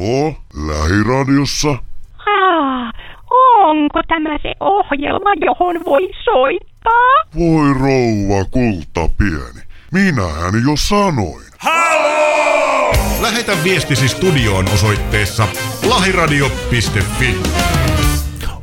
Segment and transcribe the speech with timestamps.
[0.00, 0.34] Halo,
[0.66, 1.68] lähiradiossa?
[1.70, 2.92] Ah,
[3.60, 7.14] onko tämä se ohjelma, johon voi soittaa?
[7.38, 9.62] Voi rouva kulta pieni.
[9.92, 11.44] Minähän jo sanoin.
[11.58, 12.92] Halo!
[13.20, 15.48] Lähetä viestisi studioon osoitteessa
[15.88, 17.36] lahiradio.fi.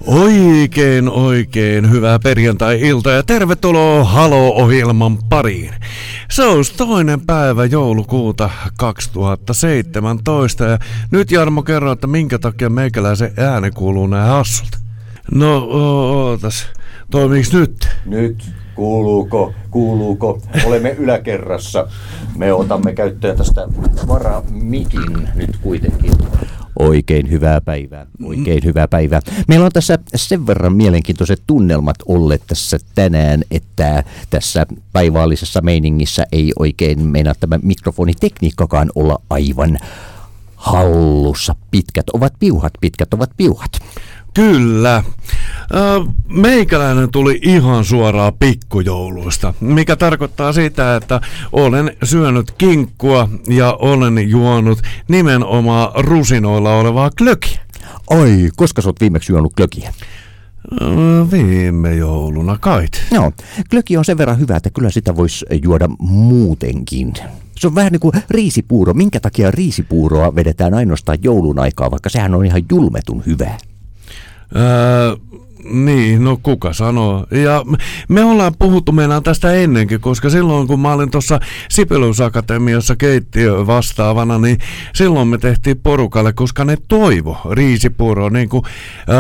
[0.08, 5.74] Oikein, oikein hyvää perjantai-iltaa ja tervetuloa Halo-ohjelman pariin.
[6.30, 10.80] Se olisi toinen päivä joulukuuta 2017 ja
[11.12, 14.78] nyt Jarmo kerro, että minkä takia meikäläisen ääni kuuluu näin hassulta.
[15.32, 16.68] No, ootas.
[17.12, 17.88] Toimiiks nyt?
[18.06, 20.42] Nyt kuuluuko, kuuluuko?
[20.66, 21.88] Olemme yläkerrassa.
[22.36, 23.68] Me otamme käyttöön tästä
[24.08, 26.12] varamikin nyt kuitenkin.
[26.80, 29.22] Oikein hyvää päivää, oikein hyvää päivää.
[29.48, 36.52] Meillä on tässä sen verran mielenkiintoiset tunnelmat olleet tässä tänään, että tässä päivällisessä meiningissä ei
[36.60, 39.78] oikein meinaa tämä mikrofonitekniikkakaan olla aivan
[40.56, 41.56] hallussa.
[41.72, 43.72] Pitkät ovat piuhat, pitkät ovat piuhat.
[44.38, 45.04] Kyllä.
[46.28, 51.22] Meikäläinen tuli ihan suoraan pikkujouluista, mikä tarkoittaa sitä, että
[51.52, 57.60] olen syönyt kinkkua ja olen juonut nimenomaan rusinoilla olevaa klökiä.
[58.10, 59.94] Ai, koska sä oot viimeksi juonut klökiä?
[61.32, 63.04] Viime jouluna kait.
[63.12, 63.32] Joo,
[63.70, 67.14] klöki on sen verran hyvä, että kyllä sitä voisi juoda muutenkin.
[67.60, 68.94] Se on vähän niin kuin riisipuuro.
[68.94, 73.58] Minkä takia riisipuuroa vedetään ainoastaan joulun aikaa, vaikka sehän on ihan julmetun hyvää?
[74.56, 75.16] Öö,
[75.70, 77.26] niin, no kuka sanoo.
[77.32, 77.64] Ja
[78.10, 84.38] me ollaan puhuttu meidän tästä ennenkin, koska silloin kun mä olin tuossa Sipeliusakatemiassa keittiö vastaavana,
[84.38, 84.58] niin
[84.96, 88.64] silloin me tehtiin porukalle, koska ne toivo riisipuro, niin kuin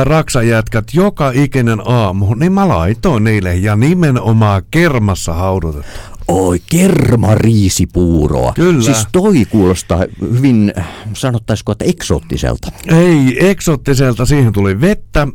[0.04, 6.17] raksajätkät joka ikinen aamu, niin mä laitoin niille ja nimenomaan kermassa haudutettu.
[6.28, 8.54] Oi, kermariisipuuroa.
[8.54, 8.84] Kyllä.
[8.84, 10.74] Siis toi kuulostaa hyvin,
[11.14, 12.72] sanottaisiko, että eksoottiselta.
[12.88, 14.26] Ei, eksoottiselta.
[14.26, 15.28] Siihen tuli vettä ää,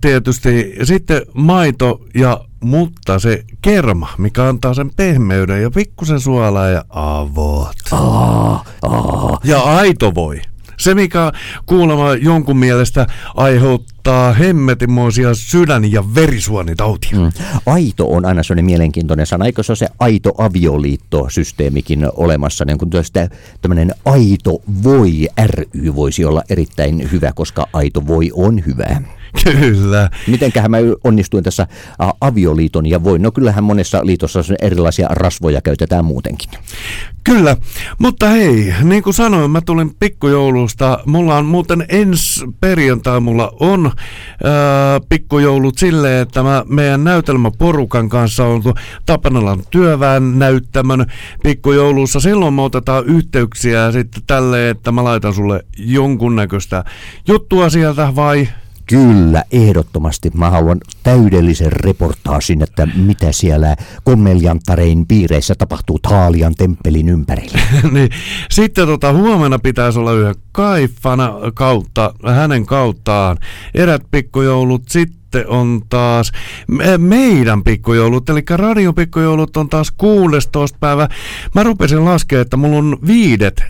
[0.00, 0.74] tietysti.
[0.82, 7.76] Sitten maito ja mutta se kerma, mikä antaa sen pehmeyden ja pikkusen suolaa ja avot.
[7.92, 9.40] Aa, aa.
[9.44, 10.40] Ja aito voi.
[10.80, 11.32] Se, mikä
[11.66, 17.18] kuulemma jonkun mielestä aiheuttaa hemmetimoisia sydän- ja verisuonitautia.
[17.18, 17.32] Mm.
[17.66, 19.46] Aito on aina sellainen mielenkiintoinen sana.
[19.46, 22.64] Eikö se ole se aito avioliittosysteemikin olemassa?
[22.64, 22.90] Niin kun
[23.62, 29.00] tämmöinen aito voi ry voisi olla erittäin hyvä, koska aito voi on hyvä.
[29.44, 30.10] Kyllä.
[30.26, 31.66] Mitenköhän mä onnistuin tässä
[32.20, 33.22] avioliiton ja voin?
[33.22, 36.50] No kyllähän monessa liitossa erilaisia rasvoja käytetään muutenkin.
[37.24, 37.56] Kyllä,
[37.98, 40.98] mutta hei, niin kuin sanoin, mä tulin pikkujoulusta.
[41.06, 43.86] Mulla on muuten ensi perjantai, mulla on
[44.44, 48.62] ää, pikkujoulut silleen, että mä meidän näytelmäporukan kanssa on
[49.06, 51.06] Tapanalan työväen näyttämön
[51.42, 52.20] pikkujoulussa.
[52.20, 56.84] Silloin me otetaan yhteyksiä sitten tälleen, että mä laitan sulle jonkunnäköistä
[57.28, 58.48] juttua sieltä vai
[58.90, 60.30] Kyllä, ehdottomasti.
[60.34, 67.60] Mä haluan täydellisen reportaasin, että mitä siellä kommeljanttarein piireissä tapahtuu Taalian temppelin ympärillä.
[67.92, 68.08] niin,
[68.50, 73.38] sitten tota, huomenna pitäisi olla yhden kaifana kautta, hänen kauttaan
[73.74, 74.88] erät pikkujoulut.
[74.88, 76.32] Sitten on taas
[76.68, 80.78] me, meidän pikkujoulut, eli radion pikkujoulut on taas 16.
[80.80, 81.08] päivä.
[81.54, 83.62] Mä rupesin laskemaan, että mulla on viidet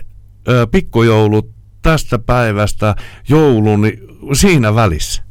[0.47, 2.95] ö, pikkujoulut tästä päivästä
[3.29, 3.91] joulun
[4.33, 5.23] siinä välissä.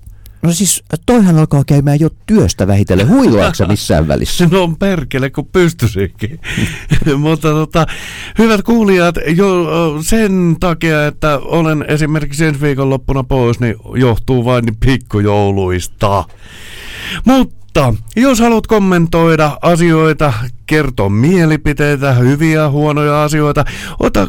[0.42, 3.08] No siis toihan alkaa käymään jo työstä vähitellen.
[3.08, 4.48] Huilaaksa missään välissä?
[4.50, 6.40] No on perkele, kun pystyisinkin.
[7.18, 7.86] Mutta tota,
[8.38, 9.66] hyvät kuulijat, jo
[10.02, 16.24] sen takia, että olen esimerkiksi ensi viikonloppuna pois, niin johtuu vain pikkujouluista.
[17.24, 20.32] Mutta jos haluat kommentoida asioita,
[20.66, 23.64] kertoa mielipiteitä, hyviä, huonoja asioita,
[23.98, 24.28] ota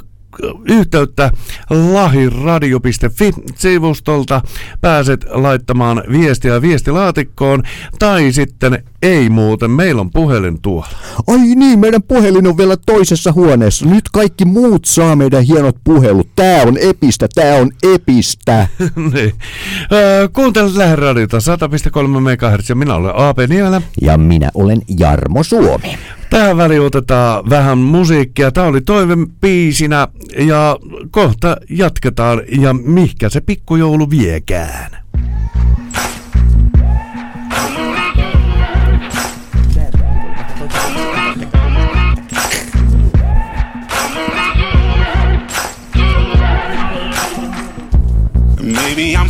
[0.66, 1.31] yhteyttä
[1.69, 4.42] lahiradio.fi-sivustolta.
[4.81, 7.64] Pääset laittamaan viestiä viestilaatikkoon
[8.00, 10.88] tai sitten ei muuten, meillä on puhelin tuolla.
[11.28, 13.86] Ai niin, meidän puhelin on vielä toisessa huoneessa.
[13.86, 16.28] Nyt kaikki muut saa meidän hienot puhelut.
[16.35, 18.67] Tää on epistä, tää on epistä.
[19.14, 19.34] niin.
[20.34, 21.41] Kuuntelet Läheradiota 100,3
[22.08, 23.38] MHz ja minä olen A.P.
[23.50, 23.82] Niemelä.
[24.02, 25.97] Ja minä olen Jarmo Suomi.
[26.31, 28.51] Tähän väliin otetaan vähän musiikkia.
[28.51, 30.07] Tämä oli toivepiisinä
[30.37, 30.78] ja
[31.11, 34.91] kohta jatketaan ja mihkä se pikkujoulu viekään.
[48.61, 49.29] Maybe I'm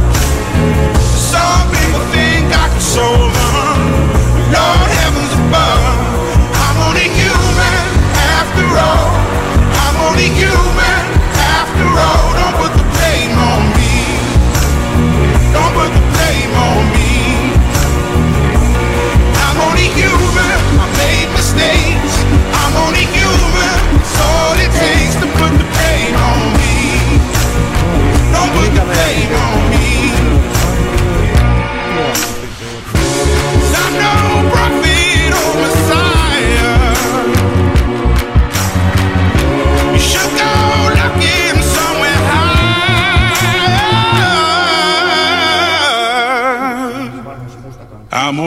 [1.31, 3.30] Some people think I can solve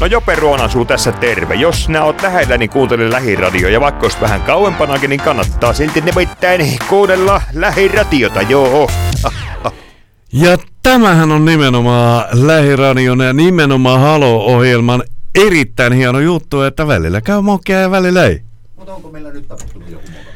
[0.00, 1.54] No Jope Ruonasuu tässä terve.
[1.54, 3.68] Jos nää oot lähellä, niin kuuntele lähiradio.
[3.68, 8.90] Ja vaikka oot vähän kauempanakin, niin kannattaa silti nimittäin kuunnella lähiradiota, joo.
[10.32, 15.02] Ja tämähän on nimenomaan Lähiradion ja nimenomaan Halo-ohjelman
[15.34, 18.40] erittäin hieno juttu, että välillä käy mokia ja välillä ei.
[18.76, 20.29] Mutta onko meillä nyt tapahtunut joku moka?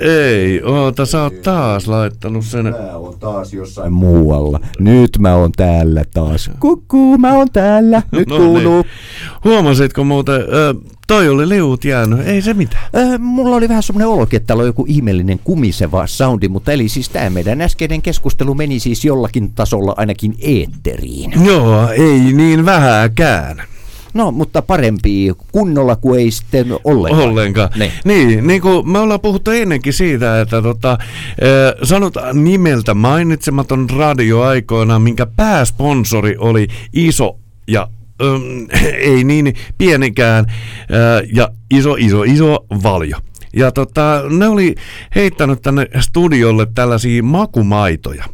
[0.00, 2.64] Ei, oota, sä oot taas laittanut sen.
[2.64, 4.60] Mä oon taas jossain muualla.
[4.78, 6.50] Nyt mä oon täällä taas.
[6.60, 8.02] Kukkuu, mä oon täällä.
[8.12, 8.82] Nyt No kuuluu.
[8.82, 8.84] niin.
[9.44, 10.74] Huomasitko muuten, ö,
[11.06, 12.82] toi oli liut jäänyt, ei se mitään.
[12.96, 16.88] Äh, mulla oli vähän semmoinen olokin, että täällä on joku ihmeellinen kumiseva soundi, mutta eli
[16.88, 21.32] siis tämä meidän äskeinen keskustelu meni siis jollakin tasolla ainakin eetteriin.
[21.44, 23.62] Joo, ei niin vähäkään.
[24.16, 27.28] No, mutta parempi kunnolla kuin ei sitten ollenkaan.
[27.28, 27.70] Ollenkaan.
[27.76, 27.92] Ne.
[28.04, 30.98] Niin, niin kuin me ollaan puhuttu ennenkin siitä, että tota,
[31.82, 37.88] sanotaan nimeltä mainitsematon radio aikoinaan, minkä pääsponsori oli iso ja
[38.22, 38.82] ähm,
[39.14, 40.44] ei niin pienikään
[41.32, 43.16] ja iso, iso, iso valjo.
[43.56, 44.74] Ja tota, ne oli
[45.14, 48.24] heittänyt tänne studiolle tällaisia makumaitoja.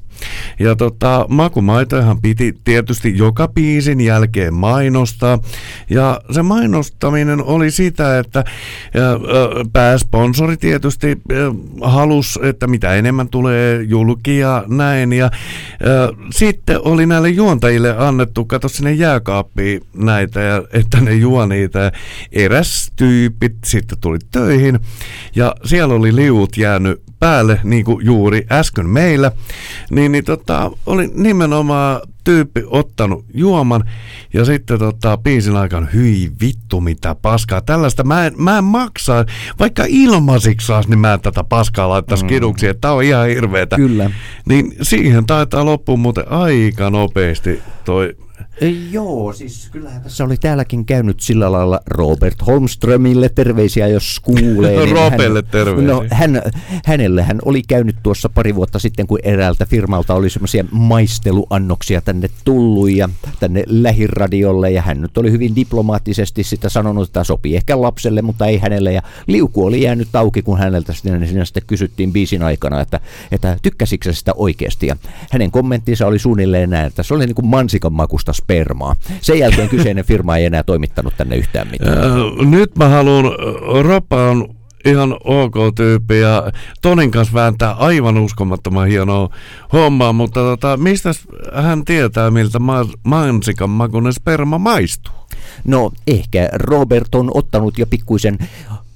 [0.59, 5.39] Ja tota, makumaitojahan piti tietysti joka biisin jälkeen mainostaa.
[5.91, 8.45] Ja se mainostaminen oli sitä, että
[9.73, 11.17] pääsponsori tietysti
[11.83, 15.13] halus, että mitä enemmän tulee julki ja näin.
[15.13, 15.31] Ja
[16.33, 21.93] sitten oli näille juontajille annettu, kato sinne jääkaappiin näitä, ja, että ne juo niitä.
[22.33, 24.79] Eräs tyypit sitten tuli töihin
[25.37, 29.33] ja siellä oli liut jäänyt päälle, niin kuin juuri äsken meillä,
[29.91, 33.85] niin, niin tota, oli nimenomaan tyyppi ottanut juoman
[34.35, 39.25] ja sitten tota, biisin aikana, hyi vittu mitä paskaa, tällaista mä en, mä en maksaa,
[39.59, 42.29] vaikka ilmaisiksi saas, niin mä en tätä paskaa laittaisi mm.
[42.29, 43.77] kiduksi, että tää on ihan hirveetä.
[43.77, 44.11] Kyllä.
[44.49, 48.17] Niin siihen taitaa loppua muuten aika nopeasti toi
[48.91, 54.77] Joo, siis kyllähän tässä oli täälläkin käynyt sillä lailla Robert Holmströmille terveisiä, jos kuulee.
[54.77, 55.95] niin Ropelle hän, terveisiä.
[55.95, 56.43] No, hän,
[56.85, 62.29] hänelle hän oli käynyt tuossa pari vuotta sitten, kun eräältä firmalta oli semmoisia maisteluannoksia tänne
[62.45, 63.09] tullut ja
[63.41, 68.47] tänne lähiradiolle ja hän nyt oli hyvin diplomaattisesti sitä sanonut, että sopii ehkä lapselle, mutta
[68.47, 72.81] ei hänelle ja liuku oli jäänyt auki, kun häneltä sitten, siinä sitten kysyttiin biisin aikana,
[72.81, 73.01] että,
[73.33, 74.97] että tykkäsikö sitä oikeasti ja
[75.31, 78.97] hänen kommenttinsa oli suunnilleen näin, että se oli niin kuin mansikan makusta spermaa.
[79.21, 81.99] Sen jälkeen kyseinen firma ei enää toimittanut tänne yhtään mitään.
[82.51, 83.25] Nyt mä haluan,
[83.83, 89.29] Roppa on ihan ok tyyppi ja Tonin kanssa vääntää aivan uskomattoman hienoa
[89.73, 91.11] hommaa, mutta tota, mistä
[91.55, 95.15] hän tietää, miltä ma- mansikan makuinen sperma maistuu?
[95.65, 98.39] No ehkä Robert on ottanut jo pikkuisen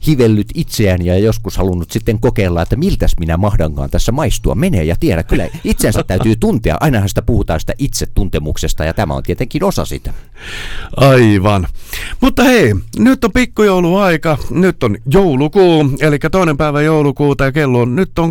[0.07, 4.55] hivellyt itseään ja joskus halunnut sitten kokeilla, että miltäs minä mahdankaan tässä maistua.
[4.55, 6.76] Menee ja tiedä, kyllä itsensä täytyy tuntea.
[6.81, 10.12] Ainahan sitä puhutaan sitä itsetuntemuksesta ja tämä on tietenkin osa sitä.
[10.97, 11.67] Aivan.
[12.21, 17.97] Mutta hei, nyt on pikkujouluaika, nyt on joulukuu, eli toinen päivä joulukuuta ja kello on,
[17.97, 18.31] nyt on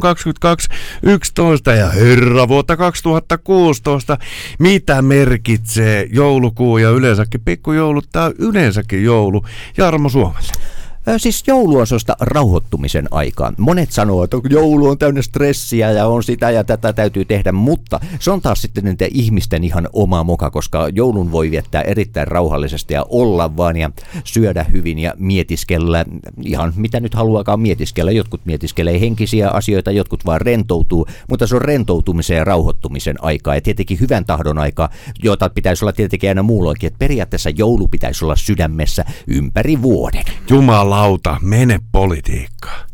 [1.70, 4.18] 22.11 ja herra vuotta 2016.
[4.60, 9.46] Mitä merkitsee joulukuu ja yleensäkin pikkujoulut tai yleensäkin joulu
[9.78, 10.75] Jarmo Suomelle?
[11.18, 13.54] Siis joulu on sellaista rauhoittumisen aikaa.
[13.58, 18.00] Monet sanoo, että joulu on täynnä stressiä ja on sitä ja tätä täytyy tehdä, mutta
[18.20, 22.94] se on taas sitten niiden ihmisten ihan oma moka, koska joulun voi viettää erittäin rauhallisesti
[22.94, 23.92] ja olla vaan ja
[24.24, 26.06] syödä hyvin ja mietiskellä
[26.44, 28.12] ihan mitä nyt haluakaan mietiskellä.
[28.12, 33.62] Jotkut mietiskelee henkisiä asioita, jotkut vaan rentoutuu, mutta se on rentoutumisen ja rauhoittumisen aikaa ja
[33.62, 34.90] tietenkin hyvän tahdon aikaa,
[35.24, 40.24] jota pitäisi olla tietenkin aina muulloinkin, että periaatteessa joulu pitäisi olla sydämessä ympäri vuoden.
[40.96, 42.90] Jumalauta, mene politiikkaan.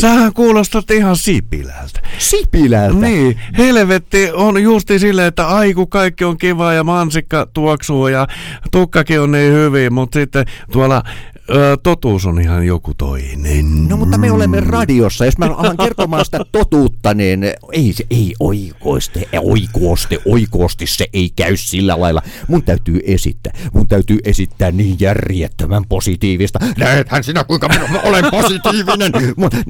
[0.00, 2.00] Sähän kuulostat ihan Sipilältä.
[2.18, 2.98] Sipilältä.
[2.98, 8.26] Niin, helvetti on justi silleen, että aiku kaikki on kiva ja mansikka tuoksuu ja
[8.70, 11.02] tukkakin on niin hyvin, mutta sitten tuolla
[11.50, 13.88] ö, totuus on ihan joku toinen.
[13.88, 18.34] No mutta me olemme radiossa, jos mä alan kertomaan sitä totuutta, niin ei se, ei
[18.40, 22.22] oikoiste, oikooste, oikoosti se ei käy sillä lailla.
[22.48, 26.58] Mun täytyy esittää, mun täytyy esittää niin järjettömän positiivista.
[26.78, 29.12] Näethän sinä kuinka minä olen positiivinen.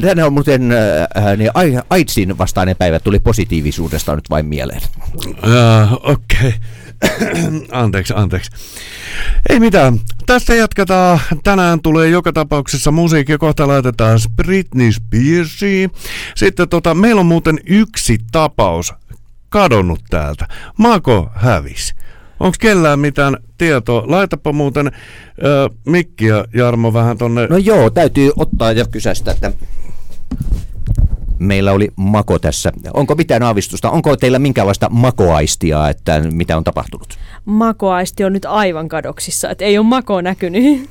[0.00, 4.81] Tänään on muuten äh, niin ai- AIDSin vastainen päivä tuli positiivisuudesta nyt vain mieleen.
[5.45, 6.54] Äh, Okei.
[7.72, 8.50] anteeksi, anteeksi.
[9.48, 10.00] Ei mitään.
[10.26, 11.20] Tästä jatketaan.
[11.44, 13.38] Tänään tulee joka tapauksessa musiikki.
[13.38, 15.88] Kohta laitetaan Britney Spearsia.
[16.36, 18.94] Sitten tota, meillä on muuten yksi tapaus
[19.48, 20.48] kadonnut täältä.
[20.78, 21.94] Mako hävis.
[22.40, 24.02] Onko kellään mitään tietoa?
[24.06, 24.92] Laitapa muuten
[25.86, 27.46] Mikki ja Jarmo vähän tonne.
[27.46, 29.52] No joo, täytyy ottaa ja kysästä, että
[31.44, 32.72] meillä oli mako tässä.
[32.94, 33.90] Onko mitään aavistusta?
[33.90, 37.18] Onko teillä minkäänlaista makoaistia, että mitä on tapahtunut?
[37.44, 40.90] Makoaisti on nyt aivan kadoksissa, että ei ole makoa näkynyt.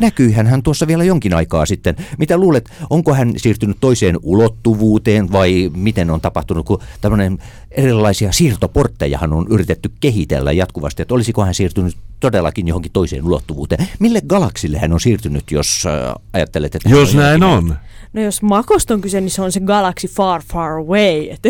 [0.00, 1.96] Näkyyhän hän tuossa vielä jonkin aikaa sitten.
[2.18, 7.38] Mitä luulet, onko hän siirtynyt toiseen ulottuvuuteen vai miten on tapahtunut, kun tämmöinen
[7.70, 13.88] erilaisia siirtoporttejahan on yritetty kehitellä jatkuvasti, että olisiko hän siirtynyt todellakin johonkin toiseen ulottuvuuteen.
[13.98, 16.88] Mille galaksille hän on siirtynyt, jos äh, ajattelet, että...
[16.88, 17.76] Jos näin on.
[18.12, 21.28] No jos makosta on kyse, niin se on se Galaxy Far Far Away.
[21.30, 21.40] Et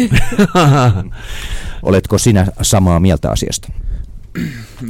[1.83, 3.73] Oletko sinä samaa mieltä asiasta?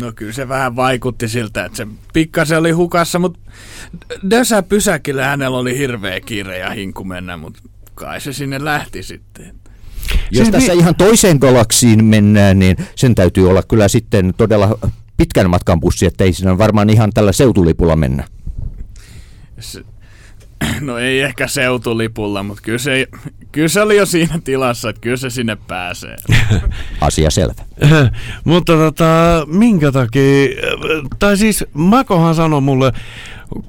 [0.00, 3.38] No kyllä se vähän vaikutti siltä, että se pikkasen oli hukassa, mutta
[4.30, 7.62] Dösä pysäkillä hänellä oli hirveä kiire ja hinku mennä, mutta
[7.94, 9.54] kai se sinne lähti sitten.
[10.30, 14.78] Jos Se tässä vi- ihan toiseen galaksiin mennään, niin sen täytyy olla kyllä sitten todella
[15.16, 18.24] pitkän matkan bussi, että ei siinä varmaan ihan tällä seutulipulla mennä.
[19.60, 19.82] Se,
[20.80, 23.06] no ei ehkä seutulipulla, mutta kyllä se,
[23.52, 26.16] kyllä se oli jo siinä tilassa, että kyllä se sinne pääsee.
[27.00, 27.64] Asia selvä.
[28.44, 29.04] Mutta tota,
[29.46, 30.48] minkä takia,
[31.18, 32.92] tai siis Makohan sanoi mulle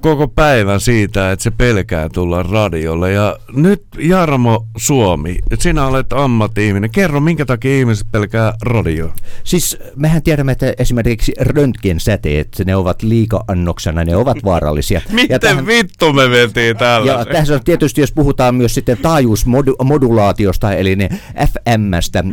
[0.01, 3.11] koko päivän siitä, että se pelkää tulla radiolle.
[3.11, 6.91] Ja nyt Jarmo Suomi, sinä olet ammatti-ihminen.
[6.91, 9.13] Kerro, minkä takia ihmiset pelkää radioa?
[9.43, 15.01] Siis mehän tiedämme, että esimerkiksi röntgensäteet, ne ovat liika-annoksena, ne ovat vaarallisia.
[15.11, 17.11] Miten tähän- vittu me mentiin täällä?
[17.11, 22.23] Ja tässä on tietysti, jos puhutaan myös sitten taajuusmodulaatiosta, eli ne FMstä,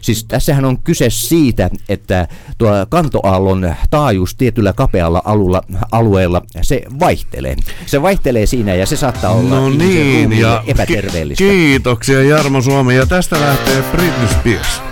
[0.00, 5.62] siis tässähän on kyse siitä, että tuo kantoaallon taajuus tietyllä kapealla alulla,
[5.92, 7.56] alueella, se vaihtelee.
[7.86, 11.44] Se vaihtelee siinä ja se saattaa olla No niin, ja epäterveellistä.
[11.44, 12.96] ki- kiitoksia Jarmo Suomi.
[12.96, 14.82] Ja tästä lähtee Britney Spears.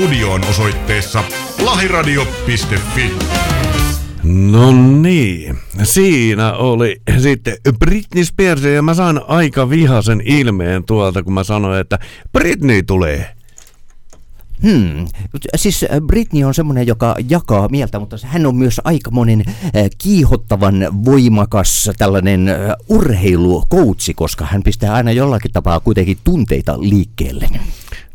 [0.00, 1.24] Studioon osoitteessa
[1.64, 3.12] lahiradio.fi.
[4.22, 11.32] No niin, siinä oli sitten Britney Spears ja mä sain aika vihasen ilmeen tuolta, kun
[11.32, 11.98] mä sanoin, että
[12.32, 13.34] Britney tulee.
[14.62, 15.06] Hmm.
[15.56, 20.88] Siis äh, Britney on semmoinen, joka jakaa mieltä, mutta hän on myös aikamoinen äh, kiihottavan
[21.04, 22.56] voimakas tällainen äh,
[22.88, 27.48] urheilukoutsi, koska hän pistää aina jollakin tapaa kuitenkin tunteita liikkeelle.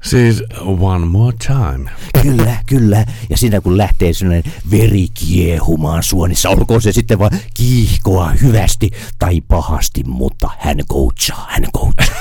[0.06, 1.90] Siis one more time.
[2.22, 3.06] Kyllä, kyllä.
[3.30, 9.42] Ja siinä kun lähtee sellainen veri kiehumaan suonissa, olkoon se sitten vaan kiihkoa hyvästi tai
[9.42, 12.16] pahasti, mutta hän coachaa, hän coachaa.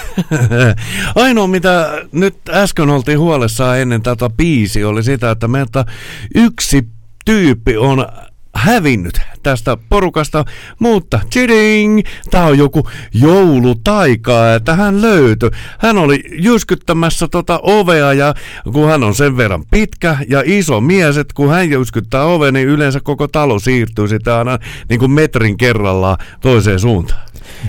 [1.24, 5.84] Ainoa mitä nyt äsken oltiin huolessaan ennen tätä biisi oli sitä, että meiltä
[6.34, 6.88] yksi
[7.24, 8.06] tyyppi on
[8.64, 10.44] hävinnyt tästä porukasta,
[10.78, 12.00] mutta chiding,
[12.30, 15.50] tää on joku joulutaika, että hän löytyi.
[15.78, 18.34] Hän oli jyskyttämässä tota ovea ja
[18.72, 22.68] kun hän on sen verran pitkä ja iso mies, että kun hän jyskyttää ovea, niin
[22.68, 27.20] yleensä koko talo siirtyy sitä aina niin kuin metrin kerrallaan toiseen suuntaan.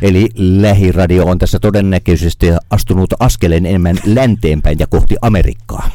[0.02, 5.92] Eli lähiradio on tässä todennäköisesti astunut askeleen enemmän länteenpäin ja kohti Amerikkaa.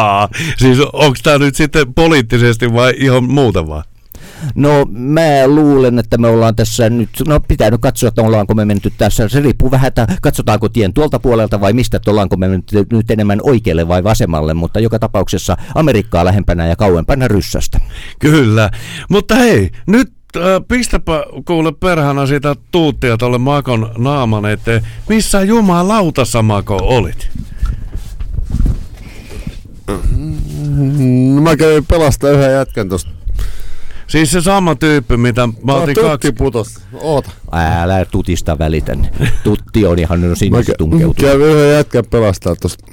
[0.60, 3.84] siis onko tämä nyt sitten poliittisesti vai ihan muuta vaan?
[4.54, 8.64] No mä luulen, että me ollaan tässä nyt, no pitää nyt katsoa, että ollaanko me
[8.64, 12.48] menty tässä, se riippuu vähän, että katsotaanko tien tuolta puolelta vai mistä, että ollaanko me
[12.48, 17.80] menty nyt enemmän oikealle vai vasemmalle, mutta joka tapauksessa Amerikkaa lähempänä ja kauempana ryssästä.
[18.18, 18.70] Kyllä,
[19.10, 24.86] mutta hei, nyt äh, pistäpä kuule perhana sitä tuuttia tolle Makon naaman eteen.
[25.08, 27.28] Missä jumalautassa Mako olit?
[30.10, 33.10] Mm, Mä kävin pelastaa yhden jätkän tosta.
[34.10, 36.32] Siis se sama tyyppi, mitä mä otin tutti kaksi...
[36.32, 36.74] putos.
[36.92, 37.30] Oota.
[37.82, 39.10] Älä tutista välitän.
[39.44, 41.14] Tutti on ihan no sinne Mä se kä- tunkeutuu.
[41.14, 42.84] kävin yhden jätkän pelastaa tosta.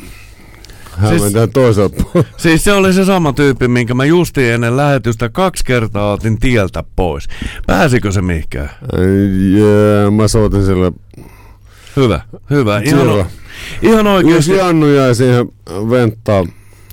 [0.97, 2.27] Hän Siis- siis...
[2.37, 6.83] Siis se oli se sama tyyppi, minkä mä justi ennen lähetystä kaksi kertaa otin tieltä
[6.95, 7.27] pois.
[7.67, 8.69] Pääsikö se mihinkään?
[9.53, 10.91] Jee, mä soitin sille.
[11.95, 12.79] Hyvä, hyvä.
[12.85, 13.25] Ihan, Hyvä.
[13.81, 14.55] ihan Jos oikeesti.
[14.55, 15.45] Jannu jäi siihen
[15.89, 16.45] venttaan.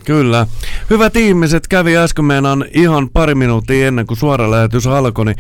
[0.05, 0.47] Kyllä.
[0.91, 5.37] Hyvät ihmiset, kävi äsken meinaan ihan pari minuuttia ennen kuin suora lähetys alkoi, niin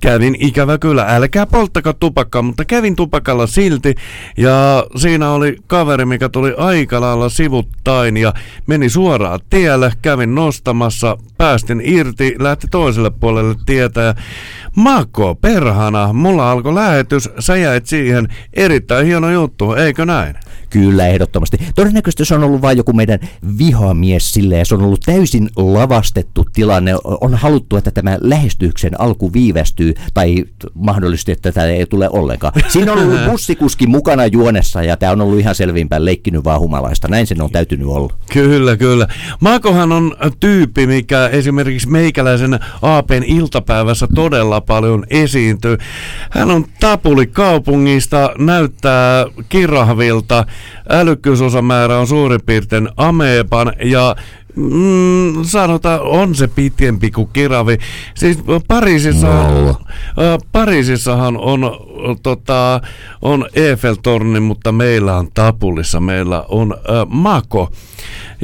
[0.00, 1.06] kävin ikävä kyllä.
[1.08, 3.94] Älkää polttako tupakkaa, mutta kävin tupakalla silti.
[4.36, 8.32] Ja siinä oli kaveri, mikä tuli aika lailla sivuttain ja
[8.66, 9.92] meni suoraan tielle.
[10.02, 14.14] Kävin nostamassa, päästin irti, lähti toiselle puolelle tietä ja
[14.76, 18.28] Mako, perhana, mulla alkoi lähetys, sä jäit siihen.
[18.52, 20.34] Erittäin hieno juttu, eikö näin?
[20.70, 21.58] Kyllä, ehdottomasti.
[21.74, 23.18] Todennäköisesti se on ollut vain joku meidän
[24.04, 26.92] vihamies sille ja se on ollut täysin lavastettu tilanne.
[27.04, 32.52] On haluttu, että tämä lähestyksen alku viivästyy tai mahdollisesti, että tämä ei tule ollenkaan.
[32.68, 37.08] Siinä on ollut bussikuski mukana juonessa ja tämä on ollut ihan selvimpään leikkinyt vaan humalaista.
[37.08, 38.12] Näin sen on täytynyt olla.
[38.32, 39.06] Kyllä, kyllä.
[39.40, 45.78] Makohan on tyyppi, mikä esimerkiksi meikäläisen Aapen iltapäivässä todella paljon esiintyy.
[46.30, 50.46] Hän on Tapuli kaupungista, näyttää kirahvilta,
[50.88, 54.16] älykkyysosamäärä on suurin piirtein ameepan ja
[54.56, 57.78] Mm, sanotaan, on se pitempi kuin kiravi.
[58.14, 59.70] Siis Pariisissahan, Nolla.
[59.70, 61.60] äh, Pariisissahan on,
[62.22, 62.80] tota,
[63.22, 67.70] on Eiffel-torni, mutta meillä on Tapulissa, meillä on äh, Mako.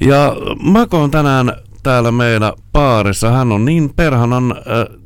[0.06, 3.30] Ja Mako on tänään täällä meillä paarissa.
[3.30, 4.96] Hän on niin perhanan äh,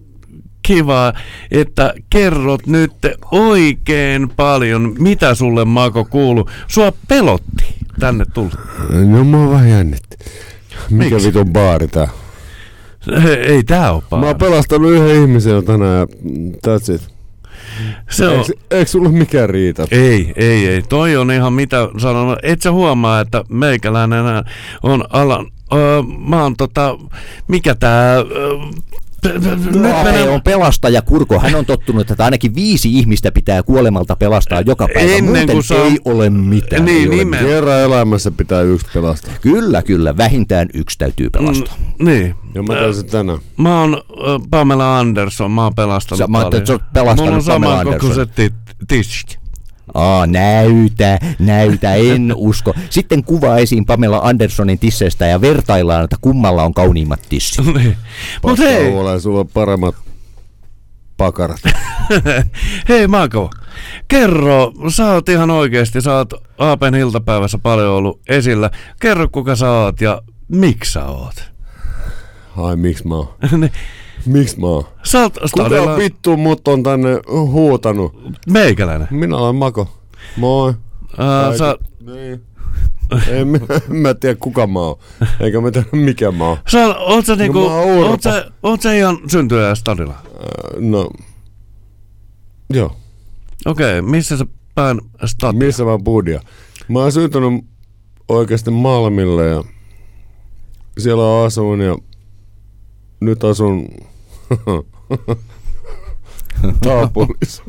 [0.63, 1.13] kiva,
[1.51, 2.93] että kerrot nyt
[3.31, 6.51] oikein paljon, mitä sulle Mako kuuluu.
[6.69, 8.55] Sua pelotti tänne tulla.
[9.05, 10.17] No mä oon vähän jännitti.
[10.91, 11.27] Mikä Miksi?
[11.27, 12.09] vitun baari tää?
[13.47, 16.07] Ei tää oo Mä oon pelastanut yhden ihmisen jo tänään ja
[16.67, 17.15] that's it.
[18.11, 19.87] Se on, Eikö, eikö sulle mikään riitä?
[19.91, 20.83] Ei, ei, ei.
[20.83, 22.37] Toi on ihan mitä sanon.
[22.43, 24.25] Et sä huomaa, että meikäläinen
[24.83, 25.47] on alan...
[25.75, 26.99] Öö, mä oon tota...
[27.49, 28.17] Mikä tää...
[28.17, 28.25] Öö,
[30.05, 31.39] menee- on pelastaja Kurko.
[31.41, 35.01] Hän on tottunut, että ainakin viisi ihmistä pitää kuolemalta pelastaa joka päivä.
[35.13, 36.85] Ennen Muuten kuin saa- ei ole mitään.
[36.85, 39.33] Niin, ei ole Kerran elämässä pitää yksi pelastaa.
[39.41, 40.17] Kyllä, kyllä.
[40.17, 41.77] Vähintään yksi täytyy pelastaa.
[41.99, 42.35] Mm, niin.
[42.55, 43.39] Ja mä taisin tänään.
[43.57, 44.03] Mä oon
[44.51, 46.65] Pamela Anderson, mä oon pelastanut Sä- mä sä paljon.
[46.71, 48.31] oot pelastanut Mulla on sama Pamela kokoiset
[48.89, 49.39] tissit.
[49.95, 52.75] Aa, näytä, näytä, en usko.
[52.91, 57.65] Sitten kuva esiin Pamela Andersonin tisseistä ja vertaillaan, että kummalla on kauniimmat tissit.
[57.75, 57.97] Niin.
[58.43, 59.95] Mut hei, sulla on paremmat
[61.17, 61.61] pakarat.
[62.89, 63.51] hei Mako,
[64.09, 68.71] kerro, sä oot ihan oikeesti, sä oot Aapen iltapäivässä paljon ollut esillä.
[69.01, 71.53] Kerro kuka sä oot ja miksi sä oot.
[72.57, 73.35] Ai, miksi mä oon?
[74.27, 74.85] Miksi mä oon?
[75.03, 78.23] sä oot Kuka stadilla vittu mut on tänne huutanut?
[78.51, 79.09] meikäläinen.
[79.11, 79.89] Minä olen Mako.
[80.37, 80.75] Moi.
[81.19, 81.77] Ää, sä,
[82.15, 82.43] Niin.
[83.29, 83.59] En, mä-
[83.91, 84.97] en mä tiedä kuka mä oon.
[85.41, 86.57] Eikä mä tiedä mikä mä oon.
[86.73, 88.11] sä, oot sä niinku, mä oon Urpo.
[88.11, 90.15] oot sä, oot sä ihan syntyjä stadilla?
[90.15, 91.11] Äh, No.
[92.71, 92.97] Joo.
[93.67, 95.55] Okei, okay, missä sä päin stad?
[95.57, 96.41] Missä mä budia?
[96.89, 97.65] Mä oon syntynyt
[98.29, 99.65] oikeasti Malmille ja
[100.99, 101.97] siellä asun ja
[103.21, 103.89] nyt asun
[106.85, 107.63] Taapulissa.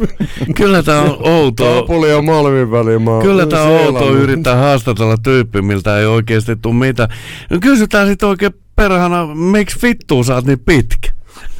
[0.55, 1.73] Kyllä tää on outoa.
[1.73, 4.23] Taapuli ja Malmin oon Kyllä tää on outoa seilannut.
[4.23, 7.09] yrittää haastatella tyyppi, miltä ei oikeesti tuu mitään.
[7.49, 11.09] No kysytään sit oikein perhana, miksi vittu sä oot niin pitkä?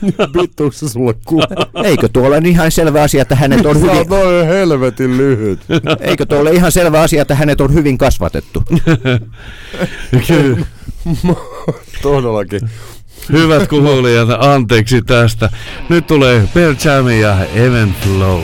[0.42, 1.44] Vittuuko se sulle kuva?
[1.84, 3.98] Eikö tuo ole ihan selvä asia, että hänet on Sä hyvin...
[3.98, 5.60] oot noin helvetin lyhyt.
[6.00, 8.64] Eikö tuo ole ihan selvä asia, että hänet on hyvin kasvatettu?
[10.28, 10.66] Kyllä.
[12.02, 12.62] Todellakin.
[13.32, 15.50] Hyvät kuulijat, anteeksi tästä.
[15.90, 18.42] Nyt tulee Pearl Jam ja Event Flow.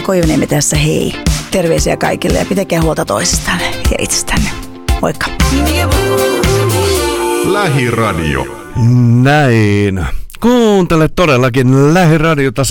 [0.00, 1.12] Paula Koivuniemi tässä hei.
[1.50, 4.50] Terveisiä kaikille ja pitäkää huolta toisistanne ja itsestänne.
[5.02, 5.26] Moikka.
[7.44, 8.46] Lähiradio.
[9.22, 10.06] Näin.
[10.40, 12.66] Kuuntele todellakin lähiradiota 100,3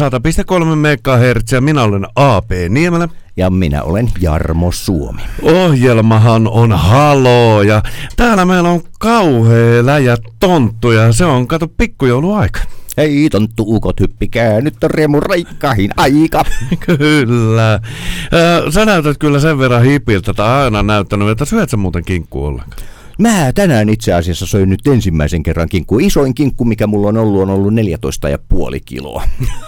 [0.76, 1.62] MHz.
[1.62, 3.08] Minä olen AP Niemelä.
[3.38, 5.22] Ja minä olen Jarmo Suomi.
[5.42, 7.82] Ohjelmahan on Halo ja
[8.16, 11.14] täällä meillä on kauhea läjä tonttuja.
[11.14, 12.60] Se on, kato, pikkujouluaika.
[13.00, 16.44] Hei tonttu ukot hyppikää, nyt on Remu Raikkahin aika.
[16.86, 17.80] Kyllä.
[18.70, 22.82] Sä näytät kyllä sen verran hipiltä tai aina näyttänyt, että syöt sä muuten kinkku ollenkaan.
[23.20, 26.00] Mä tänään itse asiassa söin nyt ensimmäisen kerran kinkku.
[26.00, 29.24] Isoin kinkku, mikä mulla on ollut, on ollut 14,5 kiloa.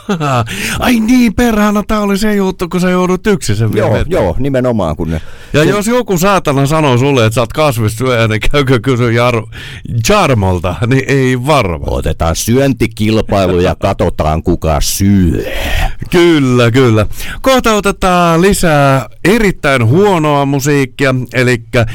[0.80, 4.12] Ai niin, perhana, tää oli se juttu, kun sä joudut yksin sen joo, vetämään.
[4.12, 4.96] joo, nimenomaan.
[4.96, 5.22] Kun ne,
[5.54, 9.58] Ja jos joku saatana sanoo sulle, että sä oot kasvissyöjä, niin käykö kysy Jar-
[10.10, 11.86] Jarmolta, niin ei varma.
[11.88, 15.44] Otetaan syöntikilpailu ja katsotaan kuka syö.
[16.12, 17.06] Kyllä, kyllä.
[17.42, 21.86] Kohta otetaan lisää erittäin huonoa musiikkia, eli äh,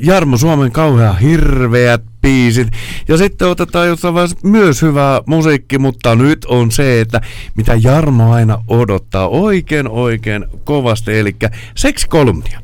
[0.00, 2.68] Jarmo Suomen kauhean hirveät biisit.
[3.08, 7.20] Ja sitten otetaan jossain vaiheessa myös hyvää musiikki, mutta nyt on se, että
[7.54, 11.36] mitä Jarmo aina odottaa oikein oikein kovasti, eli
[11.74, 12.60] seksikolumnia.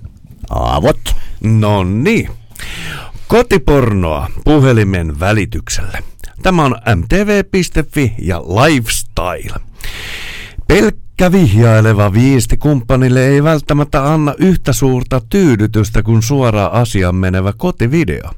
[0.51, 1.01] Aavot.
[1.41, 2.31] No niin.
[3.29, 5.99] Kotipornoa puhelimen välityksellä.
[6.43, 9.61] Tämä on mtv.fi ja lifestyle.
[11.17, 18.31] Pelkkä vihjaileva viesti kumppanille ei välttämättä anna yhtä suurta tyydytystä kuin suoraan asiaan menevä kotivideo.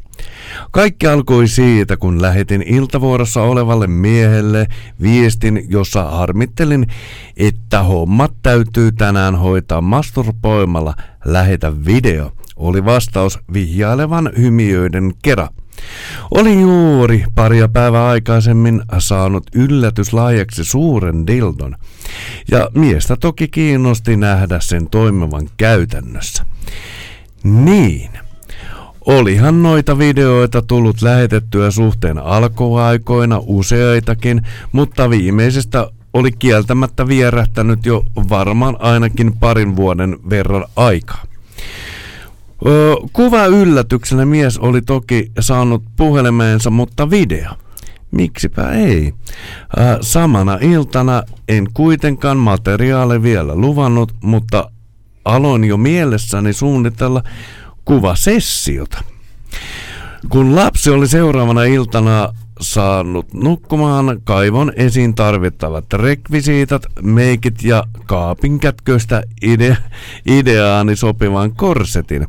[0.70, 4.66] Kaikki alkoi siitä, kun lähetin iltavuorossa olevalle miehelle
[5.02, 6.87] viestin, jossa harmittelin,
[7.37, 10.94] että hommat täytyy tänään hoitaa masturboimalla.
[11.24, 15.48] Lähetä video, oli vastaus vihjailevan hymiöiden kera.
[16.30, 21.76] Olin juuri paria päivää aikaisemmin saanut yllätyslahjaksi suuren dildon,
[22.50, 26.46] ja miestä toki kiinnosti nähdä sen toimivan käytännössä.
[27.44, 28.10] Niin,
[29.06, 34.42] Olihan noita videoita tullut lähetettyä suhteen alkuaikoina useitakin,
[34.72, 41.24] mutta viimeisestä oli kieltämättä vierähtänyt jo varmaan ainakin parin vuoden verran aikaa.
[43.12, 47.50] Kuva yllätyksenä mies oli toki saanut puhelimeensa, mutta video.
[48.11, 49.12] Miksipä ei?
[50.00, 54.70] Samana iltana en kuitenkaan materiaali vielä luvannut, mutta
[55.24, 57.22] aloin jo mielessäni suunnitella
[57.85, 59.05] kuvasessiota.
[60.29, 62.29] Kun lapsi oli seuraavana iltana
[62.60, 69.76] saanut nukkumaan, kaivon esiin tarvittavat rekvisiitat, meikit ja kaapin kätköistä ide-
[70.26, 72.26] ideaani sopivan korsetin.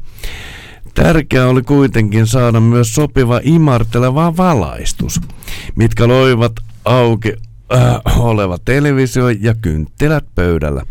[0.93, 5.21] Tärkeää oli kuitenkin saada myös sopiva imarteleva valaistus,
[5.75, 6.53] mitkä loivat
[6.85, 7.33] auki
[7.73, 10.85] äh, oleva televisio ja kynttilät pöydällä.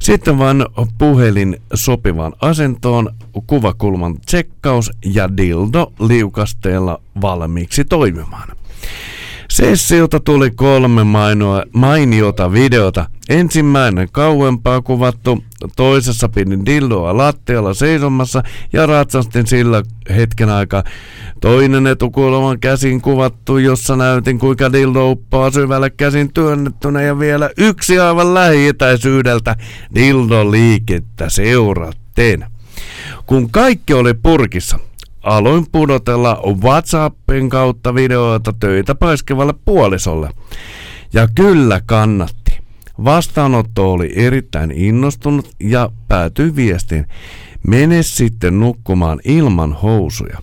[0.00, 0.66] Sitten vain
[0.98, 3.14] puhelin sopivaan asentoon,
[3.46, 8.61] kuvakulman tsekkaus ja dildo liukasteella valmiiksi toimimaan.
[9.50, 13.06] Sessiota tuli kolme mainoa, mainiota videota.
[13.28, 15.44] Ensimmäinen kauempaa kuvattu,
[15.76, 18.42] toisessa pidin dildoa lattialla seisomassa
[18.72, 19.82] ja ratsastin sillä
[20.16, 20.84] hetken aikaa.
[21.40, 27.98] Toinen etukulman käsin kuvattu, jossa näytin kuinka dildo uppaa syvälle käsin työnnettynä ja vielä yksi
[27.98, 29.56] aivan lähietäisyydeltä
[29.94, 32.44] dildo liikettä seuraten.
[33.26, 34.78] Kun kaikki oli purkissa,
[35.22, 40.30] aloin pudotella WhatsAppin kautta videoita töitä paiskevalle puolisolle.
[41.12, 42.60] Ja kyllä kannatti.
[43.04, 47.06] Vastaanotto oli erittäin innostunut ja päätyi viestiin.
[47.66, 50.38] Mene sitten nukkumaan ilman housuja.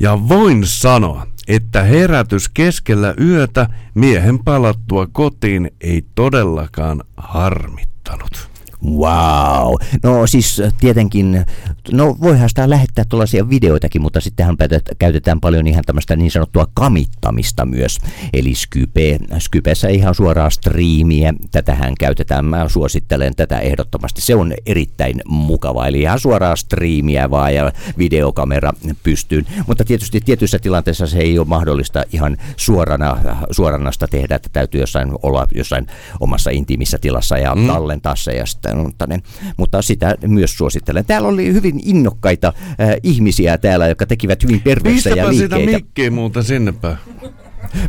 [0.00, 8.55] Ja voin sanoa, että herätys keskellä yötä miehen palattua kotiin ei todellakaan harmittanut.
[8.84, 9.74] Wow.
[10.02, 11.44] No siis äh, tietenkin,
[11.92, 14.56] no voihan sitä lähettää tuollaisia videoitakin, mutta sittenhän
[14.98, 17.98] käytetään paljon ihan tämmöistä niin sanottua kamittamista myös.
[18.32, 24.20] Eli Skype, Skypessä ihan suoraa striimiä, tätähän käytetään, mä suosittelen tätä ehdottomasti.
[24.20, 29.46] Se on erittäin mukava, eli ihan suoraa striimiä vaan ja videokamera pystyyn.
[29.66, 33.18] Mutta tietysti tietyissä tilanteissa se ei ole mahdollista ihan suorana,
[33.50, 35.86] suoranasta tehdä, että täytyy jossain olla jossain
[36.20, 37.66] omassa intiimissä tilassa ja mm.
[37.66, 39.20] tallentaa se ja sitten, mutta, ne,
[39.56, 41.04] mutta sitä myös suosittelen.
[41.04, 45.78] Täällä oli hyvin innokkaita äh, ihmisiä täällä, jotka tekivät hyvin perversiä Pistäpä sitä liikkeitä.
[45.84, 46.96] mikkiä muuta sinne päin.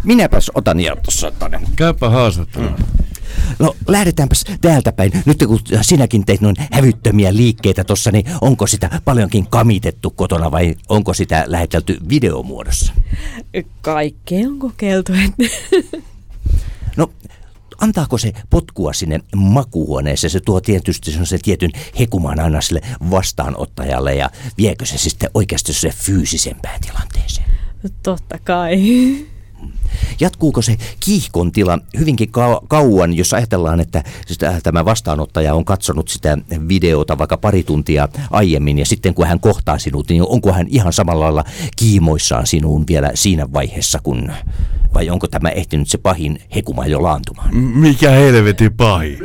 [0.04, 1.60] Minäpäs otan ja tuossa tonne.
[1.76, 2.70] Käypä haastattelu.
[3.60, 5.12] No lähdetäänpäs täältä päin.
[5.26, 10.76] Nyt kun sinäkin teit noin hävyttömiä liikkeitä tossa, niin onko sitä paljonkin kamitettu kotona vai
[10.90, 12.94] onko sitä lähetelty videomuodossa?
[13.82, 15.14] Kaikkea on kokeiltu.
[15.14, 15.98] että-
[17.88, 20.32] antaako se potkua sinne makuuhuoneeseen?
[20.32, 25.90] Se tuo tietysti sen tietyn hekuman aina sille vastaanottajalle ja viekö se sitten oikeasti se
[25.90, 27.48] fyysisempään tilanteeseen?
[28.04, 28.78] Totta kai.
[30.20, 36.08] Jatkuuko se kiihkon tila hyvinkin kau- kauan, jos ajatellaan, että sitä, tämä vastaanottaja on katsonut
[36.08, 40.68] sitä videota vaikka pari tuntia aiemmin ja sitten kun hän kohtaa sinut, niin onko hän
[40.70, 41.44] ihan samalla lailla
[41.76, 44.32] kiimoissaan sinuun vielä siinä vaiheessa, kun,
[44.94, 47.56] vai onko tämä ehtinyt se pahin hekuma jo laantumaan?
[47.58, 49.18] Mikä helvetin pahi?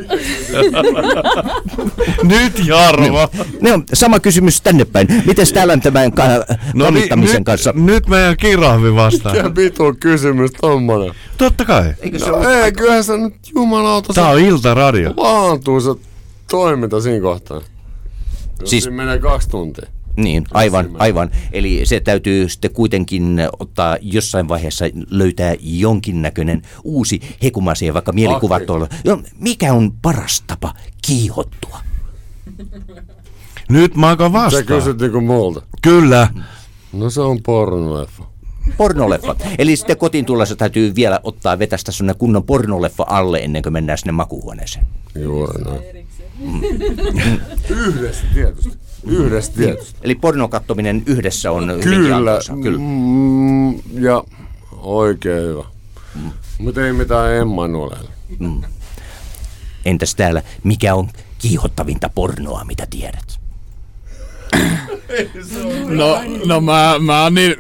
[2.23, 3.29] Nyt Jarmo.
[3.61, 5.07] Ne on sama kysymys tänne päin.
[5.27, 7.73] Miten täällä tämän ka- No niin, kavittamisen nyt, kanssa?
[7.77, 9.35] nyt meidän kirahvi vastaa.
[9.35, 11.15] Mikä vitu kysymys tommonen?
[11.39, 11.95] Totta kai.
[12.27, 14.13] no, ei, kyllähän se nyt jumalauta.
[14.15, 15.15] Tää on iltaradio.
[15.17, 15.97] Laantuisa
[16.51, 17.57] toiminta siinä kohtaa.
[17.57, 17.65] Jos
[18.59, 18.85] Siis- siis...
[18.85, 19.87] siinä menee kaksi tuntia.
[20.17, 21.31] Niin, aivan, aivan.
[21.53, 28.71] Eli se täytyy sitten kuitenkin ottaa jossain vaiheessa löytää jonkinnäköinen uusi hekuma siihen, vaikka mielikuvat
[28.71, 28.89] olla.
[29.05, 30.75] No, mikä on paras tapa
[31.07, 31.79] kiihottua?
[33.69, 34.63] Nyt mä alkan Sä vastaa.
[34.63, 35.63] kysyt niinku multa.
[35.83, 36.29] Kyllä.
[36.93, 38.25] No se on pornoleffa.
[38.77, 39.37] Pornoleffa.
[39.59, 43.99] Eli sitten kotiin tullessa täytyy vielä ottaa vetästä sellainen kunnon pornoleffa alle ennen kuin mennään
[43.99, 44.87] sinne makuuhuoneeseen.
[45.15, 46.07] Juuri näin.
[47.71, 48.82] Yhdessä tietysti.
[49.07, 50.01] Yhdessä tietysti.
[50.03, 52.39] Eli pornokattominen yhdessä on Kyllä.
[52.63, 52.79] Kyllä.
[52.79, 54.25] Mm, ja
[54.77, 55.65] oikein hyvä.
[56.59, 58.11] Mutta ei mitään Emmanuelille.
[58.39, 58.63] Mm.
[59.85, 63.41] Entäs täällä, mikä on kiihottavinta pornoa, mitä tiedät?
[65.87, 67.57] No, no mä, mä oon niin,